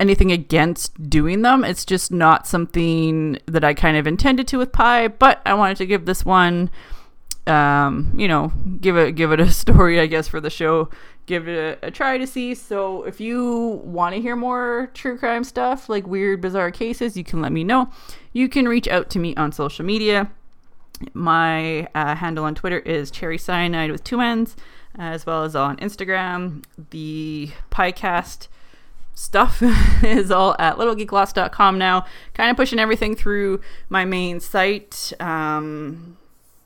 anything 0.00 0.32
against 0.32 1.08
doing 1.08 1.42
them. 1.42 1.64
It's 1.64 1.84
just 1.84 2.10
not 2.10 2.46
something 2.46 3.38
that 3.46 3.62
I 3.62 3.74
kind 3.74 3.96
of 3.96 4.06
intended 4.06 4.48
to 4.48 4.58
with 4.58 4.72
PIE, 4.72 5.08
but 5.08 5.40
I 5.46 5.54
wanted 5.54 5.76
to 5.78 5.86
give 5.86 6.06
this 6.06 6.24
one 6.24 6.70
um, 7.46 8.12
you 8.16 8.28
know, 8.28 8.52
give 8.80 8.96
it 8.96 9.12
give 9.12 9.32
it 9.32 9.40
a 9.40 9.50
story, 9.50 10.00
I 10.00 10.06
guess, 10.06 10.28
for 10.28 10.40
the 10.40 10.50
show. 10.50 10.90
Give 11.26 11.48
it 11.48 11.78
a, 11.82 11.86
a 11.86 11.90
try 11.90 12.18
to 12.18 12.26
see. 12.26 12.54
So 12.54 13.04
if 13.04 13.20
you 13.20 13.80
want 13.84 14.14
to 14.14 14.20
hear 14.20 14.36
more 14.36 14.90
true 14.94 15.18
crime 15.18 15.44
stuff, 15.44 15.88
like 15.88 16.06
weird, 16.06 16.40
bizarre 16.40 16.70
cases, 16.70 17.16
you 17.16 17.24
can 17.24 17.40
let 17.40 17.52
me 17.52 17.64
know. 17.64 17.90
You 18.32 18.48
can 18.48 18.68
reach 18.68 18.88
out 18.88 19.10
to 19.10 19.18
me 19.18 19.34
on 19.36 19.52
social 19.52 19.84
media. 19.84 20.30
My 21.14 21.88
uh, 21.94 22.14
handle 22.16 22.44
on 22.44 22.54
Twitter 22.54 22.78
is 22.80 23.10
cherry 23.10 23.38
cyanide 23.38 23.90
with 23.90 24.04
two 24.04 24.20
N's, 24.20 24.56
as 24.96 25.26
well 25.26 25.44
as 25.44 25.56
on 25.56 25.76
Instagram. 25.78 26.64
The 26.90 27.50
podcast 27.70 28.48
stuff 29.14 29.62
is 30.02 30.30
all 30.30 30.56
at 30.58 30.76
littlegeeklost.com 30.76 31.78
now. 31.78 32.06
Kind 32.34 32.50
of 32.50 32.56
pushing 32.56 32.78
everything 32.78 33.14
through 33.14 33.60
my 33.88 34.04
main 34.04 34.40
site. 34.40 35.12
Um, 35.20 36.16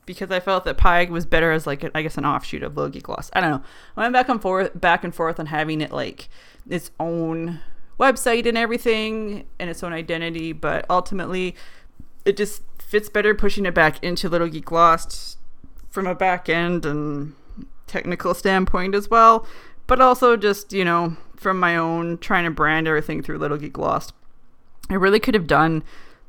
because 0.06 0.30
I 0.30 0.38
felt 0.40 0.64
that 0.64 0.78
PIE 0.78 1.06
was 1.06 1.26
better 1.26 1.50
as 1.50 1.66
like 1.66 1.84
I 1.94 2.02
guess 2.02 2.16
an 2.16 2.24
offshoot 2.24 2.62
of 2.62 2.76
Little 2.76 2.90
Geek 2.90 3.08
Lost. 3.08 3.30
I 3.34 3.40
don't 3.40 3.50
know. 3.50 3.62
I 3.96 4.02
went 4.02 4.12
back 4.12 4.28
and 4.28 4.40
forth, 4.40 4.80
back 4.80 5.04
and 5.04 5.14
forth 5.14 5.38
on 5.38 5.46
having 5.46 5.80
it 5.80 5.92
like 5.92 6.28
its 6.68 6.90
own 6.98 7.60
website 7.98 8.46
and 8.46 8.56
everything 8.56 9.44
and 9.58 9.68
its 9.68 9.82
own 9.82 9.92
identity, 9.92 10.52
but 10.52 10.86
ultimately 10.88 11.56
it 12.24 12.36
just 12.36 12.62
fits 12.86 13.08
better 13.08 13.34
pushing 13.34 13.66
it 13.66 13.74
back 13.74 14.02
into 14.02 14.28
Little 14.28 14.48
Geek 14.48 14.70
Lost 14.70 15.38
from 15.90 16.06
a 16.06 16.14
back 16.14 16.48
end 16.48 16.86
and 16.86 17.34
technical 17.86 18.32
standpoint 18.32 18.94
as 18.94 19.10
well, 19.10 19.46
but 19.86 20.00
also 20.00 20.36
just 20.36 20.72
you 20.72 20.84
know 20.84 21.16
from 21.36 21.60
my 21.60 21.76
own 21.76 22.16
trying 22.18 22.44
to 22.44 22.50
brand 22.50 22.88
everything 22.88 23.22
through 23.22 23.38
Little 23.38 23.58
Geek 23.58 23.76
Lost. 23.76 24.14
I 24.88 24.94
really 24.94 25.20
could 25.20 25.34
have 25.34 25.48
done 25.48 25.82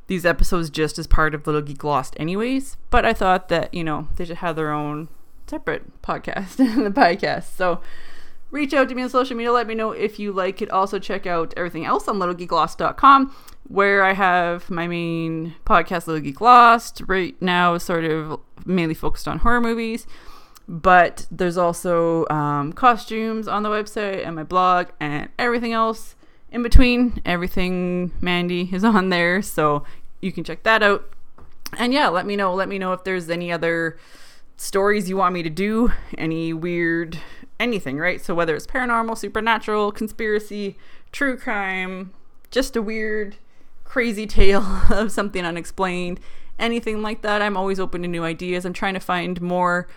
these 0.08 0.26
episodes 0.26 0.70
just 0.70 0.98
as 0.98 1.06
part 1.06 1.36
of 1.36 1.46
Little 1.46 1.62
Geek 1.62 1.84
Lost, 1.84 2.16
anyways. 2.20 2.76
But 2.90 3.06
I 3.06 3.14
thought 3.14 3.50
that 3.50 3.74
you 3.74 3.84
know 3.84 4.08
they 4.16 4.26
should 4.26 4.38
have 4.38 4.56
their 4.56 4.72
own 4.72 5.10
separate 5.46 6.02
podcast 6.02 6.60
in 6.60 6.84
the 6.84 6.90
podcast. 6.90 7.56
So 7.56 7.82
reach 8.50 8.74
out 8.74 8.90
to 8.90 8.96
me 8.96 9.04
on 9.04 9.10
social 9.10 9.38
media. 9.38 9.52
Let 9.52 9.68
me 9.68 9.76
know 9.76 9.92
if 9.92 10.18
you 10.18 10.32
like 10.32 10.62
it. 10.62 10.72
Also 10.72 10.98
check 10.98 11.28
out 11.28 11.54
everything 11.56 11.86
else 11.86 12.08
on 12.08 12.18
littlegeeklost.com 12.18 13.36
where 13.68 14.04
I 14.04 14.14
have 14.14 14.70
my 14.70 14.88
main 14.88 15.56
podcast, 15.66 16.08
Little 16.08 16.22
Geek 16.22 16.42
Lost. 16.42 17.02
Right 17.08 17.40
now 17.42 17.74
is 17.74 17.84
sort 17.84 18.06
of 18.06 18.40
mainly 18.66 18.94
focused 18.94 19.28
on 19.28 19.40
horror 19.40 19.62
movies. 19.62 20.08
But 20.68 21.28
there's 21.32 21.58
also 21.58 22.28
um, 22.28 22.74
costumes 22.74 23.48
on 23.48 23.64
the 23.64 23.70
website 23.70 24.26
and 24.26 24.36
my 24.36 24.44
blog 24.44 24.88
and 25.00 25.30
everything 25.40 25.72
else 25.72 26.16
in 26.52 26.62
between. 26.62 27.22
Everything 27.26 28.12
Mandy 28.20 28.70
is 28.72 28.84
on 28.86 29.10
there, 29.10 29.42
so 29.42 29.84
you 30.22 30.32
can 30.32 30.44
check 30.44 30.64
that 30.64 30.84
out. 30.84 31.10
And 31.78 31.94
yeah, 31.94 32.08
let 32.08 32.26
me 32.26 32.36
know. 32.36 32.54
Let 32.54 32.70
me 32.70 32.80
know 32.80 32.94
if 32.94 33.04
there's 33.04 33.30
any 33.30 33.52
other 33.52 33.98
stories 34.58 35.08
you 35.08 35.18
want 35.18 35.34
me 35.34 35.44
to 35.44 35.50
do, 35.50 35.92
any 36.18 36.54
weird 36.54 37.18
anything, 37.60 37.98
right? 37.98 38.22
So 38.22 38.36
whether 38.36 38.56
it's 38.56 38.68
paranormal, 38.68 39.18
supernatural, 39.18 39.92
conspiracy, 39.92 40.78
true 41.12 41.38
crime, 41.38 42.14
just 42.52 42.76
a 42.76 42.82
weird 42.82 43.38
crazy 43.88 44.28
tale 44.28 44.62
of 44.92 45.12
something 45.12 45.44
unexplained, 45.46 46.20
anything 46.60 47.02
like 47.02 47.22
that. 47.22 47.42
I'm 47.42 47.58
always 47.58 47.80
open 47.80 48.02
to 48.04 48.08
new 48.08 48.24
ideas. 48.24 48.66
I'm 48.66 48.74
trying 48.74 48.94
to 48.94 49.00
find 49.00 49.42
more 49.42 49.88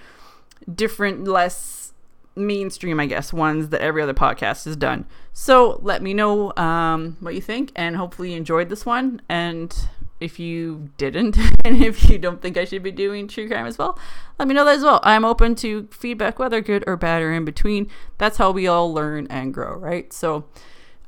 different, 0.72 1.24
less 1.24 1.92
mainstream, 2.37 3.00
I 3.00 3.07
guess, 3.07 3.33
ones 3.33 3.70
that 3.70 3.81
every 3.81 4.03
other 4.03 4.14
podcast 4.14 4.64
has 4.64 4.76
done. 4.76 5.07
So 5.33 5.79
let 5.83 6.03
me 6.03 6.14
know 6.14 6.55
um, 6.57 7.16
what 7.20 7.35
you 7.35 7.40
think, 7.40 7.72
and 7.76 7.96
hopefully 7.96 8.31
you 8.33 8.37
enjoyed 8.37 8.68
this 8.68 8.87
one. 8.87 9.20
And 9.29 9.74
if 10.20 10.38
you 10.38 10.90
didn't, 10.96 11.37
and 11.64 11.83
if 11.83 12.09
you 12.09 12.18
don't 12.18 12.40
think 12.40 12.57
I 12.57 12.64
should 12.64 12.83
be 12.83 12.92
doing 12.92 13.26
true 13.26 13.48
crime 13.48 13.66
as 13.66 13.79
well, 13.79 13.98
let 14.38 14.48
me 14.48 14.55
know 14.55 14.64
that 14.64 14.76
as 14.76 14.85
well. 14.85 15.00
I'm 15.03 15.24
open 15.24 15.55
to 15.57 15.88
feedback, 15.90 16.38
whether 16.38 16.61
good 16.61 16.85
or 16.87 16.96
bad 16.96 17.22
or 17.22 17.33
in 17.33 17.44
between. 17.44 17.90
That's 18.18 18.37
how 18.37 18.50
we 18.53 18.66
all 18.66 18.92
learn 18.92 19.26
and 19.29 19.53
grow, 19.53 19.74
right? 19.74 20.12
So, 20.12 20.44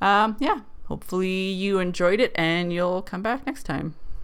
um, 0.00 0.36
yeah, 0.40 0.60
hopefully 0.84 1.50
you 1.50 1.78
enjoyed 1.78 2.20
it 2.20 2.32
and 2.34 2.72
you'll 2.72 3.02
come 3.02 3.22
back 3.22 3.46
next 3.46 3.64
time. 3.64 3.94